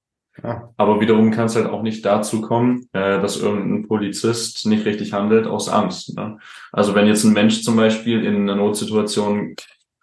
Aber 0.42 1.00
wiederum 1.00 1.30
kann 1.30 1.46
es 1.46 1.56
halt 1.56 1.66
auch 1.66 1.82
nicht 1.82 2.04
dazu 2.04 2.40
kommen, 2.40 2.88
äh, 2.92 3.20
dass 3.20 3.40
irgendein 3.40 3.86
Polizist 3.86 4.66
nicht 4.66 4.84
richtig 4.84 5.12
handelt 5.12 5.46
aus 5.46 5.68
Angst. 5.68 6.16
Ne? 6.16 6.38
Also 6.72 6.94
wenn 6.94 7.06
jetzt 7.06 7.24
ein 7.24 7.32
Mensch 7.32 7.62
zum 7.62 7.76
Beispiel 7.76 8.24
in 8.24 8.42
einer 8.42 8.56
Notsituation, 8.56 9.54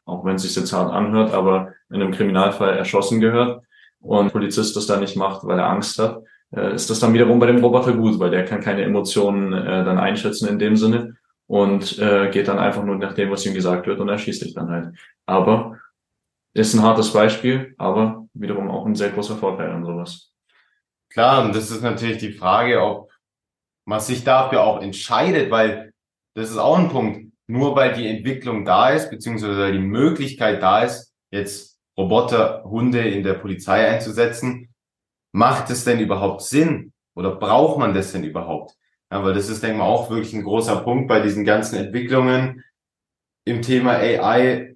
auch 0.05 0.23
wenn 0.23 0.35
es 0.35 0.43
sich 0.43 0.55
jetzt 0.55 0.73
hart 0.73 0.91
anhört, 0.91 1.33
aber 1.33 1.73
in 1.89 2.01
einem 2.01 2.11
Kriminalfall 2.11 2.77
erschossen 2.77 3.19
gehört 3.19 3.63
und 3.99 4.31
Polizist 4.31 4.75
das 4.75 4.87
da 4.87 4.97
nicht 4.97 5.15
macht, 5.15 5.45
weil 5.45 5.59
er 5.59 5.69
Angst 5.69 5.99
hat, 5.99 6.23
äh, 6.55 6.73
ist 6.73 6.89
das 6.89 6.99
dann 6.99 7.13
wiederum 7.13 7.39
bei 7.39 7.47
dem 7.47 7.63
Roboter 7.63 7.93
gut, 7.93 8.19
weil 8.19 8.31
der 8.31 8.45
kann 8.45 8.61
keine 8.61 8.83
Emotionen 8.83 9.53
äh, 9.53 9.83
dann 9.83 9.99
einschätzen 9.99 10.47
in 10.47 10.59
dem 10.59 10.77
Sinne 10.77 11.17
und 11.47 11.99
äh, 11.99 12.29
geht 12.31 12.47
dann 12.47 12.59
einfach 12.59 12.85
nur 12.85 12.95
nach 12.95 13.13
dem, 13.13 13.31
was 13.31 13.45
ihm 13.45 13.53
gesagt 13.53 13.85
wird 13.85 13.99
und 13.99 14.07
erschießt 14.07 14.43
dich 14.43 14.53
dann 14.53 14.69
halt. 14.69 14.95
Aber 15.25 15.77
ist 16.53 16.73
ein 16.73 16.81
hartes 16.81 17.13
Beispiel, 17.13 17.73
aber 17.77 18.27
wiederum 18.33 18.69
auch 18.69 18.85
ein 18.85 18.95
sehr 18.95 19.09
großer 19.09 19.37
Vorteil 19.37 19.71
an 19.71 19.85
sowas. 19.85 20.31
Klar, 21.09 21.45
und 21.45 21.55
das 21.55 21.71
ist 21.71 21.81
natürlich 21.81 22.17
die 22.17 22.33
Frage, 22.33 22.81
ob 22.81 23.11
man 23.85 23.99
sich 23.99 24.23
dafür 24.23 24.63
auch 24.63 24.81
entscheidet, 24.81 25.51
weil 25.51 25.93
das 26.35 26.49
ist 26.49 26.57
auch 26.57 26.77
ein 26.77 26.89
Punkt. 26.89 27.31
Nur 27.47 27.75
weil 27.75 27.93
die 27.93 28.07
Entwicklung 28.07 28.63
da 28.63 28.89
ist, 28.89 29.09
beziehungsweise 29.09 29.71
die 29.71 29.79
Möglichkeit 29.79 30.61
da 30.61 30.83
ist, 30.83 31.13
jetzt 31.31 31.77
Roboter, 31.97 32.63
Hunde 32.63 33.01
in 33.01 33.23
der 33.23 33.33
Polizei 33.33 33.89
einzusetzen, 33.89 34.73
macht 35.33 35.69
es 35.69 35.83
denn 35.83 35.99
überhaupt 35.99 36.41
Sinn? 36.41 36.93
Oder 37.15 37.35
braucht 37.35 37.77
man 37.77 37.93
das 37.93 38.13
denn 38.13 38.23
überhaupt? 38.23 38.75
Ja, 39.11 39.23
weil 39.23 39.33
das 39.33 39.49
ist, 39.49 39.61
denke 39.61 39.75
ich 39.75 39.79
mal, 39.79 39.85
auch 39.87 40.09
wirklich 40.09 40.33
ein 40.33 40.43
großer 40.43 40.77
Punkt 40.77 41.09
bei 41.09 41.19
diesen 41.19 41.43
ganzen 41.43 41.75
Entwicklungen 41.75 42.63
im 43.43 43.61
Thema 43.61 43.95
AI, 43.95 44.70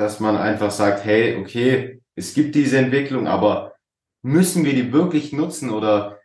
dass 0.00 0.18
man 0.18 0.38
einfach 0.38 0.70
sagt, 0.70 1.04
hey, 1.04 1.36
okay, 1.36 2.00
es 2.14 2.32
gibt 2.32 2.54
diese 2.54 2.78
Entwicklung, 2.78 3.26
aber 3.26 3.74
müssen 4.22 4.64
wir 4.64 4.72
die 4.72 4.94
wirklich 4.94 5.34
nutzen 5.34 5.68
oder 5.68 6.18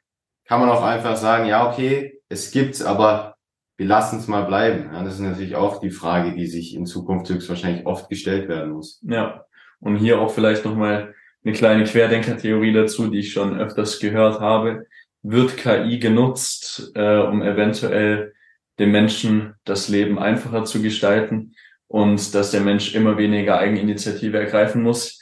kann 0.45 0.61
man 0.61 0.69
auch 0.69 0.81
einfach 0.81 1.17
sagen, 1.17 1.45
ja, 1.45 1.69
okay, 1.69 2.21
es 2.29 2.51
gibt's, 2.51 2.81
aber 2.81 3.35
wir 3.75 3.85
lassen 3.85 4.19
es 4.19 4.27
mal 4.27 4.43
bleiben. 4.43 4.91
Ja, 4.93 5.03
das 5.03 5.15
ist 5.15 5.19
natürlich 5.19 5.57
auch 5.57 5.81
die 5.81 5.89
Frage, 5.89 6.33
die 6.33 6.47
sich 6.47 6.73
in 6.73 6.85
Zukunft 6.85 7.29
höchstwahrscheinlich 7.29 7.85
oft 7.85 8.07
gestellt 8.07 8.47
werden 8.47 8.71
muss. 8.71 9.01
Ja, 9.03 9.43
und 9.79 9.97
hier 9.97 10.21
auch 10.21 10.31
vielleicht 10.31 10.63
nochmal 10.63 11.13
eine 11.43 11.53
kleine 11.53 11.83
Querdenkertheorie 11.83 12.71
dazu, 12.71 13.09
die 13.09 13.19
ich 13.19 13.33
schon 13.33 13.59
öfters 13.59 13.99
gehört 13.99 14.39
habe. 14.39 14.85
Wird 15.21 15.57
KI 15.57 15.99
genutzt, 15.99 16.93
äh, 16.95 17.17
um 17.17 17.41
eventuell 17.41 18.33
dem 18.79 18.91
Menschen 18.91 19.55
das 19.65 19.89
Leben 19.89 20.17
einfacher 20.17 20.63
zu 20.63 20.81
gestalten? 20.81 21.54
Und 21.87 22.33
dass 22.33 22.51
der 22.51 22.61
Mensch 22.61 22.95
immer 22.95 23.17
weniger 23.17 23.59
Eigeninitiative 23.59 24.39
ergreifen 24.39 24.81
muss 24.81 25.21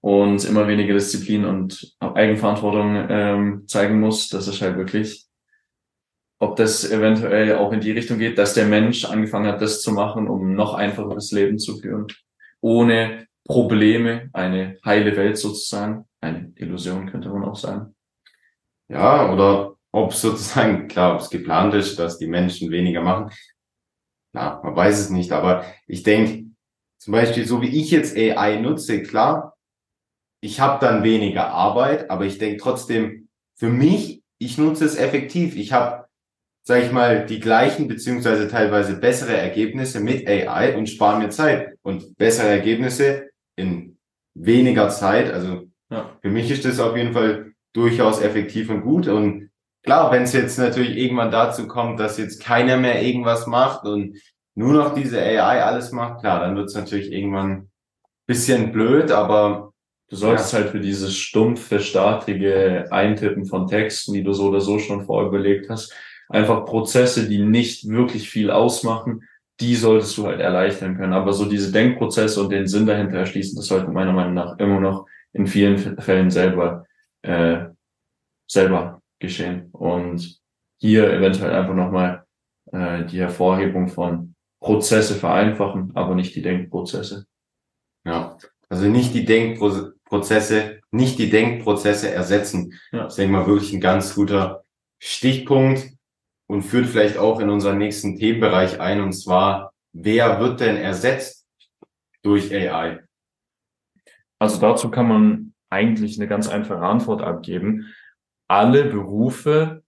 und 0.00 0.44
immer 0.44 0.68
weniger 0.68 0.94
Disziplin 0.94 1.44
und 1.44 1.96
Eigenverantwortung 1.98 3.06
ähm, 3.08 3.64
zeigen 3.66 4.00
muss. 4.00 4.28
Das 4.28 4.48
ist 4.48 4.60
halt 4.60 4.76
wirklich, 4.76 5.26
ob 6.38 6.56
das 6.56 6.90
eventuell 6.90 7.56
auch 7.56 7.72
in 7.72 7.80
die 7.80 7.92
Richtung 7.92 8.18
geht, 8.18 8.36
dass 8.36 8.54
der 8.54 8.66
Mensch 8.66 9.04
angefangen 9.04 9.46
hat, 9.46 9.62
das 9.62 9.80
zu 9.80 9.92
machen, 9.92 10.28
um 10.28 10.54
noch 10.54 10.74
einfacheres 10.74 11.32
Leben 11.32 11.58
zu 11.58 11.78
führen, 11.78 12.06
ohne 12.60 13.26
Probleme, 13.46 14.30
eine 14.32 14.78
heile 14.84 15.16
Welt 15.16 15.38
sozusagen, 15.38 16.06
eine 16.20 16.52
Illusion 16.56 17.10
könnte 17.10 17.28
man 17.28 17.44
auch 17.44 17.56
sagen. 17.56 17.94
Ja, 18.88 19.32
oder 19.32 19.74
ob 19.92 20.12
sozusagen, 20.12 20.88
klar, 20.88 21.14
ob 21.14 21.20
es 21.20 21.30
geplant 21.30 21.74
ist, 21.74 21.98
dass 21.98 22.18
die 22.18 22.26
Menschen 22.26 22.70
weniger 22.70 23.00
machen 23.00 23.30
na, 24.34 24.60
man 24.62 24.76
weiß 24.76 24.98
es 24.98 25.10
nicht, 25.10 25.32
aber 25.32 25.64
ich 25.86 26.02
denke, 26.02 26.44
zum 26.98 27.12
Beispiel, 27.12 27.46
so 27.46 27.62
wie 27.62 27.80
ich 27.80 27.90
jetzt 27.90 28.16
AI 28.16 28.60
nutze, 28.60 29.02
klar, 29.02 29.56
ich 30.40 30.60
habe 30.60 30.84
dann 30.84 31.02
weniger 31.04 31.48
Arbeit, 31.48 32.10
aber 32.10 32.26
ich 32.26 32.38
denke 32.38 32.58
trotzdem, 32.58 33.28
für 33.56 33.68
mich, 33.68 34.22
ich 34.38 34.58
nutze 34.58 34.84
es 34.84 34.96
effektiv. 34.96 35.56
Ich 35.56 35.72
habe, 35.72 36.06
sage 36.64 36.84
ich 36.84 36.92
mal, 36.92 37.24
die 37.24 37.40
gleichen 37.40 37.88
beziehungsweise 37.88 38.48
teilweise 38.48 38.98
bessere 38.98 39.36
Ergebnisse 39.36 40.00
mit 40.00 40.28
AI 40.28 40.76
und 40.76 40.88
spare 40.88 41.18
mir 41.18 41.30
Zeit. 41.30 41.78
Und 41.82 42.16
bessere 42.16 42.48
Ergebnisse 42.48 43.30
in 43.56 43.96
weniger 44.34 44.88
Zeit. 44.88 45.32
Also 45.32 45.64
ja. 45.90 46.18
für 46.20 46.30
mich 46.30 46.50
ist 46.50 46.64
das 46.64 46.80
auf 46.80 46.96
jeden 46.96 47.12
Fall 47.12 47.52
durchaus 47.72 48.20
effektiv 48.20 48.68
und 48.68 48.82
gut. 48.82 49.08
Und 49.08 49.50
Klar, 49.84 50.10
wenn 50.10 50.22
es 50.24 50.32
jetzt 50.32 50.58
natürlich 50.58 50.96
irgendwann 50.96 51.30
dazu 51.30 51.68
kommt, 51.68 52.00
dass 52.00 52.18
jetzt 52.18 52.42
keiner 52.42 52.76
mehr 52.76 53.02
irgendwas 53.02 53.46
macht 53.46 53.84
und 53.84 54.18
nur 54.56 54.72
noch 54.72 54.94
diese 54.94 55.20
AI 55.20 55.62
alles 55.62 55.92
macht, 55.92 56.20
klar, 56.20 56.40
dann 56.40 56.56
wird 56.56 56.68
es 56.68 56.74
natürlich 56.74 57.12
irgendwann 57.12 57.70
bisschen 58.26 58.72
blöd, 58.72 59.12
aber 59.12 59.74
Du 60.10 60.16
solltest 60.16 60.52
ja. 60.52 60.60
halt 60.60 60.70
für 60.70 60.80
dieses 60.80 61.16
stumpfe, 61.16 61.80
statige 61.80 62.86
Eintippen 62.90 63.46
von 63.46 63.66
Texten, 63.66 64.12
die 64.12 64.22
du 64.22 64.32
so 64.32 64.48
oder 64.48 64.60
so 64.60 64.78
schon 64.78 65.04
vorüberlegt 65.04 65.70
hast, 65.70 65.92
einfach 66.28 66.64
Prozesse, 66.66 67.28
die 67.28 67.42
nicht 67.42 67.88
wirklich 67.88 68.28
viel 68.28 68.50
ausmachen, 68.50 69.22
die 69.60 69.74
solltest 69.74 70.16
du 70.18 70.26
halt 70.26 70.40
erleichtern 70.40 70.96
können. 70.96 71.14
Aber 71.14 71.32
so 71.32 71.46
diese 71.46 71.72
Denkprozesse 71.72 72.40
und 72.40 72.50
den 72.50 72.66
Sinn 72.66 72.86
dahinter 72.86 73.18
erschließen, 73.18 73.56
das 73.56 73.66
sollte 73.66 73.90
meiner 73.90 74.12
Meinung 74.12 74.34
nach 74.34 74.58
immer 74.58 74.78
noch 74.78 75.06
in 75.32 75.46
vielen 75.46 75.78
Fällen 75.98 76.30
selber, 76.30 76.84
äh, 77.22 77.64
selber 78.46 79.00
geschehen. 79.24 79.70
Und 79.72 80.40
hier 80.78 81.12
eventuell 81.12 81.52
einfach 81.52 81.74
nochmal 81.74 82.24
äh, 82.72 83.04
die 83.04 83.18
Hervorhebung 83.18 83.88
von 83.88 84.34
Prozesse 84.60 85.14
vereinfachen, 85.14 85.92
aber 85.94 86.14
nicht 86.14 86.34
die 86.34 86.42
Denkprozesse. 86.42 87.26
Ja, 88.04 88.38
also 88.68 88.86
nicht 88.86 89.14
die 89.14 89.24
Denkprozesse, 89.24 90.80
nicht 90.90 91.18
die 91.18 91.30
Denkprozesse 91.30 92.10
ersetzen. 92.10 92.72
Ja. 92.92 93.04
Das 93.04 93.12
ist, 93.12 93.18
denke 93.18 93.32
ich 93.32 93.38
mal, 93.38 93.46
wirklich 93.46 93.72
ein 93.72 93.80
ganz 93.80 94.14
guter 94.14 94.64
Stichpunkt 94.98 95.90
und 96.46 96.62
führt 96.62 96.86
vielleicht 96.86 97.18
auch 97.18 97.40
in 97.40 97.50
unseren 97.50 97.78
nächsten 97.78 98.16
Themenbereich 98.16 98.80
ein, 98.80 99.00
und 99.00 99.12
zwar, 99.12 99.72
wer 99.92 100.40
wird 100.40 100.60
denn 100.60 100.76
ersetzt 100.76 101.46
durch 102.22 102.52
AI? 102.52 103.04
Also 104.38 104.60
dazu 104.60 104.90
kann 104.90 105.08
man 105.08 105.54
eigentlich 105.70 106.18
eine 106.18 106.28
ganz 106.28 106.48
einfache 106.48 106.82
Antwort 106.82 107.22
abgeben 107.22 107.94
alle 108.48 108.84
Berufe, 108.84 109.82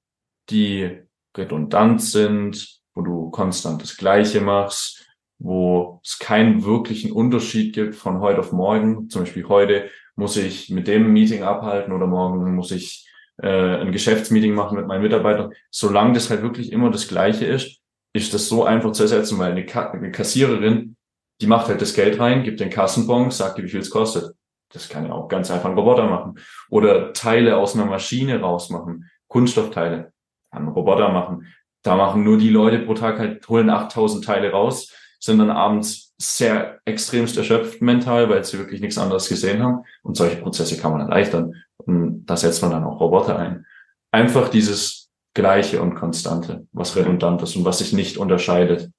die 0.51 1.03
redundant 1.37 2.03
sind, 2.03 2.81
wo 2.95 3.03
du 3.03 3.31
konstant 3.31 3.83
das 3.83 3.97
Gleiche 3.97 4.41
machst, 4.41 5.07
wo 5.39 6.01
es 6.03 6.19
keinen 6.19 6.65
wirklichen 6.65 7.13
Unterschied 7.13 7.75
gibt 7.75 7.95
von 7.95 8.21
heute 8.21 8.41
auf 8.41 8.53
morgen. 8.53 9.11
Zum 9.11 9.23
Beispiel 9.23 9.47
heute 9.49 9.91
muss 10.15 10.37
ich 10.37 10.71
mit 10.71 10.89
dem 10.89 11.13
Meeting 11.13 11.43
abhalten 11.43 11.93
oder 11.93 12.07
morgen 12.07 12.55
muss 12.55 12.71
ich 12.71 13.07
äh, 13.43 13.81
ein 13.81 13.93
Geschäftsmeeting 13.93 14.55
machen 14.55 14.79
mit 14.79 14.87
meinen 14.87 15.03
Mitarbeitern. 15.03 15.53
Solange 15.71 16.15
das 16.15 16.31
halt 16.31 16.43
wirklich 16.43 16.73
immer 16.73 16.91
das 16.91 17.09
Gleiche 17.09 17.45
ist, 17.45 17.81
ist 18.15 18.33
das 18.33 18.49
so 18.49 18.65
einfach 18.65 18.93
zu 18.93 19.03
ersetzen, 19.03 19.39
weil 19.39 19.53
eine, 19.53 19.67
Ka 19.67 19.91
eine 19.91 20.11
Kassiererin, 20.11 20.97
die 21.43 21.47
macht 21.47 21.69
halt 21.69 21.83
das 21.83 21.93
Geld 21.93 22.19
rein, 22.19 22.45
gibt 22.45 22.61
den 22.61 22.71
Kassenbon, 22.71 23.31
sagt 23.31 23.59
dir, 23.59 23.65
wie 23.65 23.69
viel 23.69 23.81
es 23.81 23.91
kostet. 23.91 24.35
Das 24.73 24.89
kann 24.89 25.07
ja 25.07 25.13
auch 25.13 25.29
ganz 25.29 25.51
einfach 25.51 25.71
ein 25.71 25.79
Roboter 25.79 26.07
machen. 26.09 26.39
Oder 26.71 27.13
Teile 27.13 27.57
aus 27.57 27.75
einer 27.75 27.87
Maschine 27.87 28.41
rausmachen. 28.41 29.11
Kunststoffteile. 29.29 30.13
Kann 30.51 30.65
ein 30.65 30.69
Roboter 30.69 31.11
machen. 31.11 31.47
Da 31.83 31.97
machen 31.97 32.25
nur 32.25 32.37
die 32.37 32.51
Leute 32.51 32.81
pro 32.81 32.95
Tag 32.95 33.19
halt, 33.19 33.49
holen 33.49 33.71
8000 33.71 34.25
Teile 34.25 34.51
raus, 34.51 34.93
sind 35.21 35.39
dann 35.39 35.51
abends 35.51 36.15
sehr 36.19 36.81
extremst 36.85 37.37
erschöpft 37.37 37.81
mental, 37.81 38.29
weil 38.29 38.43
sie 38.43 38.59
wirklich 38.59 38.81
nichts 38.81 38.99
anderes 38.99 39.29
gesehen 39.29 39.63
haben. 39.63 39.85
Und 40.03 40.17
solche 40.17 40.37
Prozesse 40.37 40.77
kann 40.79 40.93
man 40.93 41.03
erleichtern. 41.03 41.55
Und 41.77 42.27
da 42.27 42.37
setzt 42.37 42.63
man 42.63 42.73
dann 42.73 42.85
auch 42.85 43.01
Roboter 43.01 43.39
ein. 43.39 43.67
Einfach 44.11 44.49
dieses 44.49 45.11
Gleiche 45.35 45.81
und 45.83 45.95
Konstante, 45.95 46.67
was 46.73 46.97
redundant 46.97 47.43
ist 47.43 47.55
und 47.57 47.65
was 47.65 47.79
sich 47.79 47.93
nicht 47.93 48.17
unterscheidet 48.17 48.91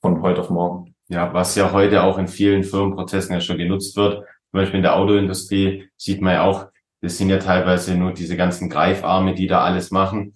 von 0.00 0.20
heute 0.20 0.40
auf 0.40 0.50
morgen. 0.50 0.94
Ja, 1.08 1.32
was 1.32 1.54
ja 1.54 1.72
heute 1.72 2.02
auch 2.02 2.18
in 2.18 2.28
vielen 2.28 2.64
Firmenprozessen 2.64 3.32
ja 3.32 3.40
schon 3.40 3.58
genutzt 3.58 3.96
wird, 3.96 4.24
zum 4.54 4.60
Beispiel 4.60 4.76
in 4.76 4.84
der 4.84 4.94
Autoindustrie 4.94 5.90
sieht 5.96 6.20
man 6.20 6.34
ja 6.34 6.42
auch, 6.44 6.68
das 7.02 7.18
sind 7.18 7.28
ja 7.28 7.38
teilweise 7.38 7.96
nur 7.96 8.12
diese 8.12 8.36
ganzen 8.36 8.70
Greifarme, 8.70 9.34
die 9.34 9.48
da 9.48 9.64
alles 9.64 9.90
machen. 9.90 10.32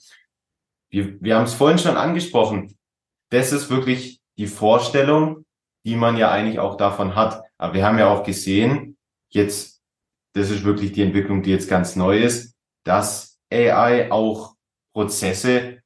Wir, 0.90 1.22
wir 1.22 1.36
haben 1.36 1.44
es 1.44 1.54
vorhin 1.54 1.78
schon 1.78 1.96
angesprochen. 1.96 2.76
Das 3.30 3.52
ist 3.52 3.70
wirklich 3.70 4.20
die 4.36 4.48
Vorstellung, 4.48 5.44
die 5.84 5.94
man 5.94 6.16
ja 6.16 6.32
eigentlich 6.32 6.58
auch 6.58 6.76
davon 6.76 7.14
hat. 7.14 7.44
Aber 7.58 7.74
wir 7.74 7.86
haben 7.86 7.96
ja 7.96 8.08
auch 8.08 8.24
gesehen, 8.24 8.96
jetzt, 9.28 9.84
das 10.32 10.50
ist 10.50 10.64
wirklich 10.64 10.90
die 10.90 11.02
Entwicklung, 11.02 11.44
die 11.44 11.52
jetzt 11.52 11.70
ganz 11.70 11.94
neu 11.94 12.18
ist, 12.18 12.56
dass 12.82 13.38
AI 13.52 14.10
auch 14.10 14.56
Prozesse 14.94 15.78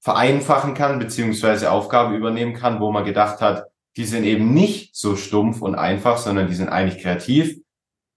vereinfachen 0.00 0.74
kann, 0.74 0.98
beziehungsweise 0.98 1.70
Aufgaben 1.70 2.14
übernehmen 2.14 2.52
kann, 2.52 2.80
wo 2.80 2.92
man 2.92 3.06
gedacht 3.06 3.40
hat, 3.40 3.71
die 3.96 4.04
sind 4.04 4.24
eben 4.24 4.54
nicht 4.54 4.96
so 4.96 5.16
stumpf 5.16 5.60
und 5.60 5.74
einfach, 5.74 6.16
sondern 6.16 6.48
die 6.48 6.54
sind 6.54 6.68
eigentlich 6.68 7.02
kreativ. 7.02 7.58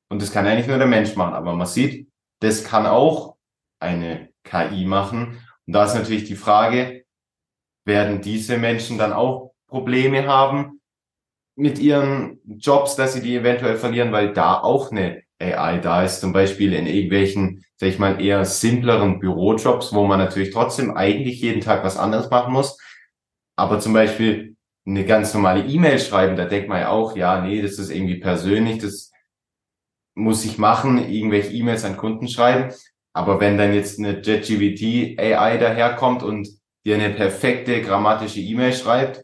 Und 0.09 0.21
das 0.21 0.31
kann 0.31 0.45
eigentlich 0.45 0.67
nur 0.67 0.77
der 0.77 0.87
Mensch 0.87 1.15
machen. 1.15 1.33
Aber 1.33 1.53
man 1.53 1.67
sieht, 1.67 2.09
das 2.39 2.63
kann 2.63 2.85
auch 2.85 3.35
eine 3.79 4.29
KI 4.43 4.85
machen. 4.85 5.39
Und 5.65 5.73
da 5.73 5.85
ist 5.85 5.95
natürlich 5.95 6.25
die 6.25 6.35
Frage, 6.35 7.05
werden 7.85 8.21
diese 8.21 8.57
Menschen 8.57 8.97
dann 8.97 9.13
auch 9.13 9.53
Probleme 9.67 10.27
haben 10.27 10.79
mit 11.55 11.79
ihren 11.79 12.39
Jobs, 12.45 12.95
dass 12.95 13.13
sie 13.13 13.21
die 13.21 13.35
eventuell 13.35 13.77
verlieren, 13.77 14.11
weil 14.11 14.33
da 14.33 14.59
auch 14.61 14.91
eine 14.91 15.23
AI 15.39 15.79
da 15.79 16.03
ist, 16.03 16.21
zum 16.21 16.33
Beispiel 16.33 16.73
in 16.73 16.87
irgendwelchen, 16.87 17.65
sag 17.77 17.89
ich 17.89 17.99
mal, 17.99 18.21
eher 18.21 18.45
simpleren 18.45 19.19
Bürojobs, 19.19 19.93
wo 19.93 20.05
man 20.05 20.19
natürlich 20.19 20.51
trotzdem 20.51 20.95
eigentlich 20.95 21.41
jeden 21.41 21.61
Tag 21.61 21.83
was 21.83 21.97
anderes 21.97 22.29
machen 22.29 22.53
muss. 22.53 22.77
Aber 23.57 23.79
zum 23.79 23.93
Beispiel 23.93 24.54
eine 24.85 25.05
ganz 25.05 25.33
normale 25.33 25.65
E-Mail 25.65 25.99
schreiben, 25.99 26.35
da 26.35 26.45
denkt 26.45 26.69
man 26.69 26.79
ja 26.79 26.89
auch, 26.89 27.15
ja, 27.15 27.41
nee, 27.41 27.61
das 27.61 27.79
ist 27.79 27.89
irgendwie 27.89 28.19
persönlich, 28.19 28.79
das 28.79 29.11
muss 30.13 30.45
ich 30.45 30.57
machen, 30.57 30.97
irgendwelche 31.09 31.51
E-Mails 31.51 31.83
an 31.83 31.97
Kunden 31.97 32.27
schreiben. 32.27 32.73
Aber 33.13 33.39
wenn 33.39 33.57
dann 33.57 33.73
jetzt 33.73 33.99
eine 33.99 34.21
JetGPT 34.21 35.19
AI 35.19 35.57
daherkommt 35.57 36.21
und 36.21 36.47
dir 36.85 36.95
eine 36.95 37.09
perfekte 37.09 37.81
grammatische 37.81 38.39
E-Mail 38.39 38.73
schreibt 38.73 39.23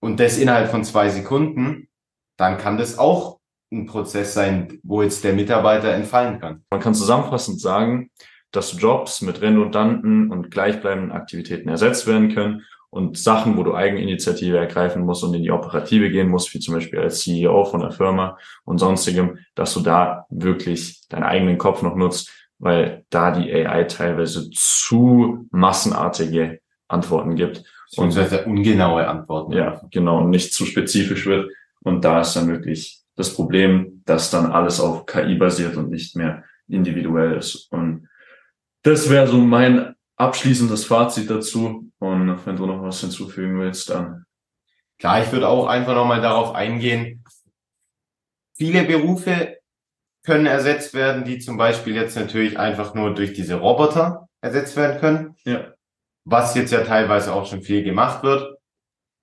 und 0.00 0.20
das 0.20 0.38
innerhalb 0.38 0.70
von 0.70 0.84
zwei 0.84 1.08
Sekunden, 1.10 1.88
dann 2.36 2.58
kann 2.58 2.78
das 2.78 2.98
auch 2.98 3.40
ein 3.72 3.86
Prozess 3.86 4.34
sein, 4.34 4.78
wo 4.82 5.02
jetzt 5.02 5.24
der 5.24 5.34
Mitarbeiter 5.34 5.92
entfallen 5.92 6.40
kann. 6.40 6.64
Man 6.70 6.80
kann 6.80 6.94
zusammenfassend 6.94 7.60
sagen, 7.60 8.10
dass 8.52 8.80
Jobs 8.80 9.20
mit 9.20 9.40
redundanten 9.40 10.30
und 10.30 10.50
gleichbleibenden 10.50 11.12
Aktivitäten 11.12 11.68
ersetzt 11.68 12.06
werden 12.06 12.34
können 12.34 12.64
und 12.94 13.18
Sachen, 13.18 13.56
wo 13.56 13.64
du 13.64 13.74
Eigeninitiative 13.74 14.56
ergreifen 14.56 15.02
musst 15.02 15.24
und 15.24 15.34
in 15.34 15.42
die 15.42 15.50
Operative 15.50 16.10
gehen 16.10 16.28
musst, 16.28 16.54
wie 16.54 16.60
zum 16.60 16.74
Beispiel 16.74 17.00
als 17.00 17.22
CEO 17.22 17.64
von 17.64 17.80
der 17.80 17.90
Firma 17.90 18.38
und 18.64 18.78
sonstigem, 18.78 19.38
dass 19.56 19.74
du 19.74 19.80
da 19.80 20.26
wirklich 20.30 21.02
deinen 21.08 21.24
eigenen 21.24 21.58
Kopf 21.58 21.82
noch 21.82 21.96
nutzt, 21.96 22.30
weil 22.60 23.04
da 23.10 23.32
die 23.32 23.52
AI 23.52 23.82
teilweise 23.84 24.48
zu 24.50 25.48
massenartige 25.50 26.60
Antworten 26.86 27.34
gibt. 27.34 27.64
Und 27.96 28.16
ungenaue 28.46 29.08
Antworten. 29.08 29.52
Ja, 29.54 29.80
genau, 29.90 30.18
und 30.18 30.30
nicht 30.30 30.54
zu 30.54 30.64
spezifisch 30.64 31.26
wird. 31.26 31.50
Und 31.82 32.04
da 32.04 32.20
ist 32.20 32.34
dann 32.34 32.48
wirklich 32.48 33.00
das 33.16 33.34
Problem, 33.34 34.02
dass 34.04 34.30
dann 34.30 34.52
alles 34.52 34.78
auf 34.78 35.04
KI 35.06 35.34
basiert 35.34 35.76
und 35.76 35.90
nicht 35.90 36.14
mehr 36.14 36.44
individuell 36.68 37.38
ist. 37.38 37.72
Und 37.72 38.08
das 38.82 39.10
wäre 39.10 39.26
so 39.26 39.38
mein 39.38 39.93
abschließendes 40.16 40.84
Fazit 40.86 41.30
dazu. 41.30 41.90
Und 41.98 42.46
wenn 42.46 42.56
du 42.56 42.66
noch 42.66 42.82
was 42.82 43.00
hinzufügen 43.00 43.58
willst, 43.58 43.90
dann. 43.90 44.24
Klar, 44.98 45.22
ich 45.22 45.32
würde 45.32 45.48
auch 45.48 45.66
einfach 45.66 45.94
nochmal 45.94 46.20
darauf 46.20 46.54
eingehen. 46.54 47.24
Viele 48.56 48.84
Berufe 48.84 49.58
können 50.24 50.46
ersetzt 50.46 50.94
werden, 50.94 51.24
die 51.24 51.38
zum 51.38 51.56
Beispiel 51.56 51.94
jetzt 51.94 52.16
natürlich 52.16 52.58
einfach 52.58 52.94
nur 52.94 53.14
durch 53.14 53.32
diese 53.32 53.56
Roboter 53.56 54.28
ersetzt 54.40 54.76
werden 54.76 55.00
können. 55.00 55.36
Ja. 55.44 55.74
Was 56.24 56.54
jetzt 56.54 56.72
ja 56.72 56.84
teilweise 56.84 57.32
auch 57.34 57.46
schon 57.46 57.62
viel 57.62 57.82
gemacht 57.82 58.22
wird. 58.22 58.56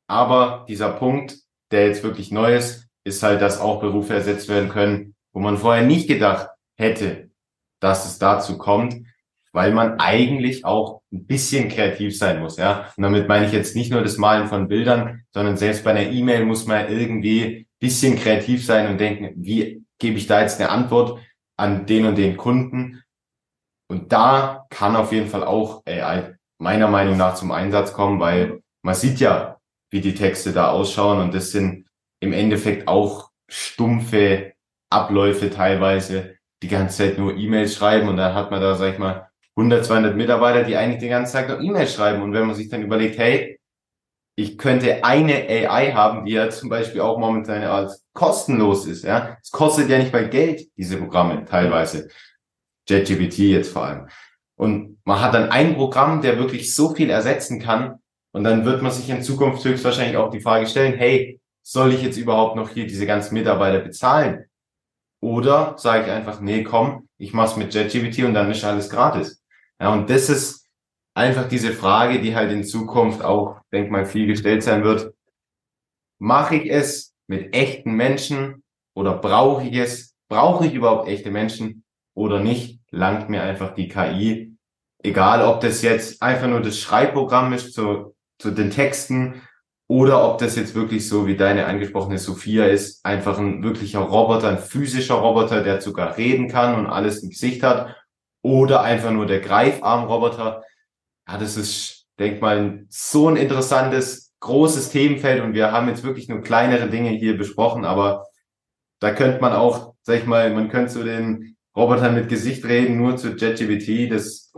Aber 0.07 0.65
dieser 0.67 0.91
Punkt, 0.91 1.37
der 1.71 1.87
jetzt 1.87 2.03
wirklich 2.03 2.31
neu 2.31 2.55
ist, 2.55 2.89
ist 3.03 3.23
halt, 3.23 3.41
dass 3.41 3.59
auch 3.59 3.79
Berufe 3.79 4.13
ersetzt 4.13 4.49
werden 4.49 4.69
können, 4.69 5.15
wo 5.33 5.39
man 5.39 5.57
vorher 5.57 5.83
nicht 5.83 6.07
gedacht 6.07 6.49
hätte, 6.77 7.31
dass 7.79 8.05
es 8.05 8.19
dazu 8.19 8.57
kommt 8.57 9.05
weil 9.53 9.73
man 9.73 9.99
eigentlich 9.99 10.65
auch 10.65 11.01
ein 11.11 11.25
bisschen 11.25 11.69
kreativ 11.69 12.17
sein 12.17 12.39
muss, 12.39 12.57
ja. 12.57 12.91
Und 12.95 13.03
damit 13.03 13.27
meine 13.27 13.45
ich 13.45 13.51
jetzt 13.51 13.75
nicht 13.75 13.91
nur 13.91 14.01
das 14.01 14.17
Malen 14.17 14.47
von 14.47 14.67
Bildern, 14.67 15.23
sondern 15.33 15.57
selbst 15.57 15.83
bei 15.83 15.91
einer 15.91 16.09
E-Mail 16.09 16.45
muss 16.45 16.67
man 16.67 16.89
irgendwie 16.89 17.67
bisschen 17.79 18.15
kreativ 18.15 18.65
sein 18.65 18.89
und 18.89 18.99
denken, 18.99 19.33
wie 19.35 19.83
gebe 19.99 20.17
ich 20.17 20.27
da 20.27 20.41
jetzt 20.41 20.59
eine 20.59 20.69
Antwort 20.69 21.19
an 21.57 21.85
den 21.85 22.05
und 22.05 22.17
den 22.17 22.37
Kunden? 22.37 23.03
Und 23.89 24.11
da 24.13 24.65
kann 24.69 24.95
auf 24.95 25.11
jeden 25.11 25.27
Fall 25.27 25.43
auch 25.43 25.83
AI 25.85 26.35
meiner 26.59 26.87
Meinung 26.87 27.17
nach 27.17 27.35
zum 27.35 27.51
Einsatz 27.51 27.91
kommen, 27.91 28.19
weil 28.19 28.61
man 28.83 28.95
sieht 28.95 29.19
ja, 29.19 29.57
wie 29.89 29.99
die 29.99 30.13
Texte 30.13 30.53
da 30.53 30.69
ausschauen 30.69 31.19
und 31.19 31.33
das 31.33 31.51
sind 31.51 31.87
im 32.21 32.33
Endeffekt 32.33 32.87
auch 32.87 33.31
stumpfe 33.49 34.53
Abläufe 34.89 35.49
teilweise, 35.49 36.35
die 36.61 36.67
ganze 36.67 36.97
Zeit 36.97 37.17
nur 37.17 37.35
E-Mails 37.35 37.75
schreiben 37.75 38.07
und 38.07 38.17
dann 38.17 38.35
hat 38.35 38.51
man 38.51 38.61
da, 38.61 38.75
sag 38.75 38.93
ich 38.93 38.99
mal, 38.99 39.30
100, 39.61 39.85
200 39.85 40.15
Mitarbeiter, 40.15 40.63
die 40.63 40.75
eigentlich 40.75 40.99
den 40.99 41.09
ganzen 41.09 41.33
Tag 41.33 41.49
noch 41.49 41.61
E-Mails 41.61 41.93
schreiben. 41.93 42.21
Und 42.21 42.33
wenn 42.33 42.47
man 42.47 42.55
sich 42.55 42.69
dann 42.69 42.81
überlegt, 42.81 43.17
hey, 43.17 43.59
ich 44.35 44.57
könnte 44.57 45.03
eine 45.03 45.47
AI 45.47 45.91
haben, 45.91 46.25
die 46.25 46.33
ja 46.33 46.49
zum 46.49 46.69
Beispiel 46.69 47.01
auch 47.01 47.19
momentan 47.19 47.63
als 47.63 48.05
kostenlos 48.13 48.85
ist, 48.87 49.03
ja. 49.03 49.37
Es 49.41 49.51
kostet 49.51 49.89
ja 49.89 49.97
nicht 49.97 50.13
mal 50.13 50.29
Geld, 50.29 50.67
diese 50.77 50.97
Programme 50.97 51.45
teilweise. 51.45 52.09
JetGPT 52.87 53.39
jetzt 53.39 53.71
vor 53.71 53.85
allem. 53.85 54.07
Und 54.55 54.97
man 55.05 55.21
hat 55.21 55.33
dann 55.33 55.49
ein 55.49 55.75
Programm, 55.75 56.21
der 56.21 56.37
wirklich 56.37 56.73
so 56.73 56.93
viel 56.93 57.09
ersetzen 57.09 57.59
kann. 57.59 57.99
Und 58.31 58.43
dann 58.43 58.65
wird 58.65 58.81
man 58.81 58.91
sich 58.91 59.09
in 59.09 59.21
Zukunft 59.21 59.63
höchstwahrscheinlich 59.63 60.17
auch 60.17 60.31
die 60.31 60.41
Frage 60.41 60.65
stellen, 60.65 60.93
hey, 60.97 61.39
soll 61.61 61.93
ich 61.93 62.01
jetzt 62.01 62.17
überhaupt 62.17 62.55
noch 62.55 62.69
hier 62.69 62.87
diese 62.87 63.05
ganzen 63.05 63.33
Mitarbeiter 63.33 63.79
bezahlen? 63.79 64.45
Oder 65.21 65.75
sage 65.77 66.05
ich 66.05 66.11
einfach, 66.11 66.41
nee, 66.41 66.63
komm, 66.63 67.07
ich 67.17 67.33
mach's 67.33 67.55
mit 67.55 67.73
JetGPT 67.73 68.23
und 68.23 68.33
dann 68.33 68.49
ist 68.49 68.63
alles 68.63 68.89
gratis. 68.89 69.40
Ja, 69.81 69.91
und 69.91 70.11
das 70.11 70.29
ist 70.29 70.69
einfach 71.15 71.47
diese 71.47 71.73
Frage, 71.73 72.21
die 72.21 72.35
halt 72.35 72.51
in 72.51 72.63
Zukunft 72.63 73.23
auch, 73.23 73.59
denk 73.71 73.89
mal, 73.89 74.05
viel 74.05 74.27
gestellt 74.27 74.61
sein 74.61 74.83
wird. 74.83 75.15
Mache 76.19 76.57
ich 76.57 76.71
es 76.71 77.15
mit 77.27 77.55
echten 77.55 77.93
Menschen 77.93 78.63
oder 78.95 79.17
brauche 79.17 79.67
ich 79.67 79.75
es? 79.75 80.15
Brauche 80.29 80.67
ich 80.67 80.75
überhaupt 80.75 81.07
echte 81.07 81.31
Menschen 81.31 81.83
oder 82.13 82.39
nicht? 82.39 82.79
Langt 82.91 83.29
mir 83.29 83.41
einfach 83.41 83.73
die 83.73 83.87
KI. 83.87 84.55
Egal, 85.03 85.43
ob 85.43 85.61
das 85.61 85.81
jetzt 85.81 86.21
einfach 86.21 86.47
nur 86.47 86.61
das 86.61 86.77
Schreibprogramm 86.77 87.51
ist 87.51 87.73
zu, 87.73 88.15
zu 88.37 88.51
den 88.51 88.69
Texten 88.69 89.41
oder 89.87 90.23
ob 90.29 90.37
das 90.37 90.55
jetzt 90.57 90.75
wirklich 90.75 91.09
so 91.09 91.25
wie 91.25 91.35
deine 91.35 91.65
angesprochene 91.65 92.19
Sophia 92.19 92.65
ist, 92.65 93.03
einfach 93.03 93.39
ein 93.39 93.63
wirklicher 93.63 94.01
Roboter, 94.01 94.49
ein 94.49 94.59
physischer 94.59 95.15
Roboter, 95.15 95.63
der 95.63 95.81
sogar 95.81 96.17
reden 96.17 96.49
kann 96.49 96.75
und 96.75 96.85
alles 96.85 97.23
im 97.23 97.29
Gesicht 97.29 97.63
hat 97.63 97.95
oder 98.41 98.81
einfach 98.81 99.11
nur 99.11 99.25
der 99.25 99.39
Greifarmroboter. 99.39 100.63
Ja, 101.27 101.37
das 101.37 101.57
ist, 101.57 102.05
denk 102.19 102.41
mal, 102.41 102.85
so 102.89 103.29
ein 103.29 103.37
interessantes, 103.37 104.33
großes 104.39 104.89
Themenfeld 104.89 105.43
und 105.43 105.53
wir 105.53 105.71
haben 105.71 105.87
jetzt 105.87 106.03
wirklich 106.03 106.27
nur 106.27 106.41
kleinere 106.41 106.89
Dinge 106.89 107.11
hier 107.11 107.37
besprochen, 107.37 107.85
aber 107.85 108.25
da 108.99 109.13
könnte 109.13 109.39
man 109.39 109.53
auch, 109.53 109.93
sag 110.01 110.17
ich 110.17 110.25
mal, 110.25 110.51
man 110.51 110.69
könnte 110.69 110.93
zu 110.93 111.03
den 111.03 111.55
Robotern 111.75 112.15
mit 112.15 112.27
Gesicht 112.27 112.65
reden, 112.65 112.97
nur 112.97 113.17
zu 113.17 113.29
JetGPT, 113.35 114.11
das, 114.11 114.51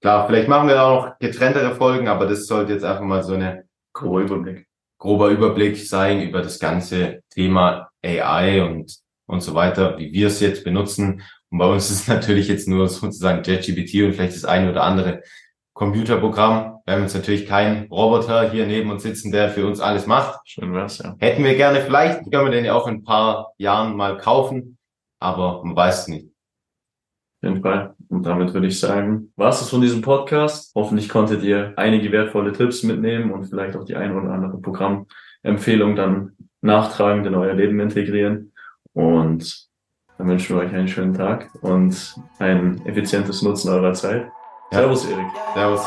klar, 0.00 0.26
vielleicht 0.26 0.48
machen 0.48 0.68
wir 0.68 0.82
auch 0.82 1.06
noch 1.06 1.18
getrenntere 1.18 1.74
Folgen, 1.74 2.08
aber 2.08 2.26
das 2.26 2.46
sollte 2.46 2.72
jetzt 2.72 2.84
einfach 2.84 3.04
mal 3.04 3.22
so 3.22 3.34
eine 3.34 3.64
grober 3.92 4.20
Überblick, 4.22 4.66
grober 4.98 5.28
Überblick 5.28 5.76
sein 5.76 6.20
über 6.20 6.42
das 6.42 6.58
ganze 6.58 7.22
Thema 7.30 7.88
AI 8.04 8.62
und, 8.62 9.03
und 9.26 9.42
so 9.42 9.54
weiter, 9.54 9.98
wie 9.98 10.12
wir 10.12 10.26
es 10.28 10.40
jetzt 10.40 10.64
benutzen 10.64 11.22
und 11.54 11.58
bei 11.58 11.66
uns 11.66 11.88
ist 11.92 12.08
natürlich 12.08 12.48
jetzt 12.48 12.66
nur 12.66 12.88
sozusagen 12.88 13.44
JetGPT 13.44 14.02
und 14.02 14.14
vielleicht 14.14 14.34
das 14.34 14.44
eine 14.44 14.70
oder 14.70 14.82
andere 14.82 15.22
Computerprogramm. 15.72 16.80
Wir 16.84 16.94
haben 16.94 17.02
jetzt 17.02 17.14
natürlich 17.14 17.46
keinen 17.46 17.86
Roboter 17.86 18.50
hier 18.50 18.66
neben 18.66 18.90
uns 18.90 19.04
sitzen, 19.04 19.30
der 19.30 19.50
für 19.50 19.64
uns 19.64 19.78
alles 19.78 20.06
macht. 20.06 20.40
Schön 20.48 20.72
wär's, 20.72 20.98
ja. 20.98 21.14
Hätten 21.18 21.44
wir 21.44 21.54
gerne, 21.54 21.80
vielleicht 21.80 22.30
können 22.30 22.46
wir 22.46 22.50
den 22.50 22.64
ja 22.64 22.74
auch 22.74 22.88
in 22.88 22.96
ein 22.96 23.04
paar 23.04 23.52
Jahren 23.56 23.96
mal 23.96 24.16
kaufen, 24.16 24.78
aber 25.20 25.62
man 25.64 25.76
weiß 25.76 26.00
es 26.00 26.08
nicht. 26.08 26.26
Auf 26.26 27.48
jeden 27.48 27.62
Fall. 27.62 27.94
Und 28.08 28.26
damit 28.26 28.52
würde 28.52 28.66
ich 28.66 28.80
sagen, 28.80 29.32
was 29.36 29.62
es 29.62 29.70
von 29.70 29.80
diesem 29.80 30.02
Podcast. 30.02 30.72
Hoffentlich 30.74 31.08
konntet 31.08 31.44
ihr 31.44 31.72
einige 31.76 32.10
wertvolle 32.10 32.52
Tipps 32.52 32.82
mitnehmen 32.82 33.30
und 33.30 33.44
vielleicht 33.44 33.76
auch 33.76 33.84
die 33.84 33.94
ein 33.94 34.16
oder 34.16 34.30
andere 34.30 34.60
Programmempfehlung 34.60 35.94
dann 35.94 36.32
nachtragend 36.62 37.26
in 37.26 37.34
euer 37.36 37.54
Leben 37.54 37.78
integrieren. 37.78 38.53
Und 38.94 39.68
dann 40.16 40.28
wünschen 40.28 40.56
wir 40.56 40.62
euch 40.62 40.72
einen 40.72 40.88
schönen 40.88 41.14
Tag 41.14 41.50
und 41.60 42.14
ein 42.38 42.80
effizientes 42.86 43.42
Nutzen 43.42 43.70
eurer 43.70 43.92
Zeit. 43.92 44.30
Ja. 44.72 44.78
Servus, 44.78 45.04
Erik. 45.06 45.26
Servus. 45.54 45.82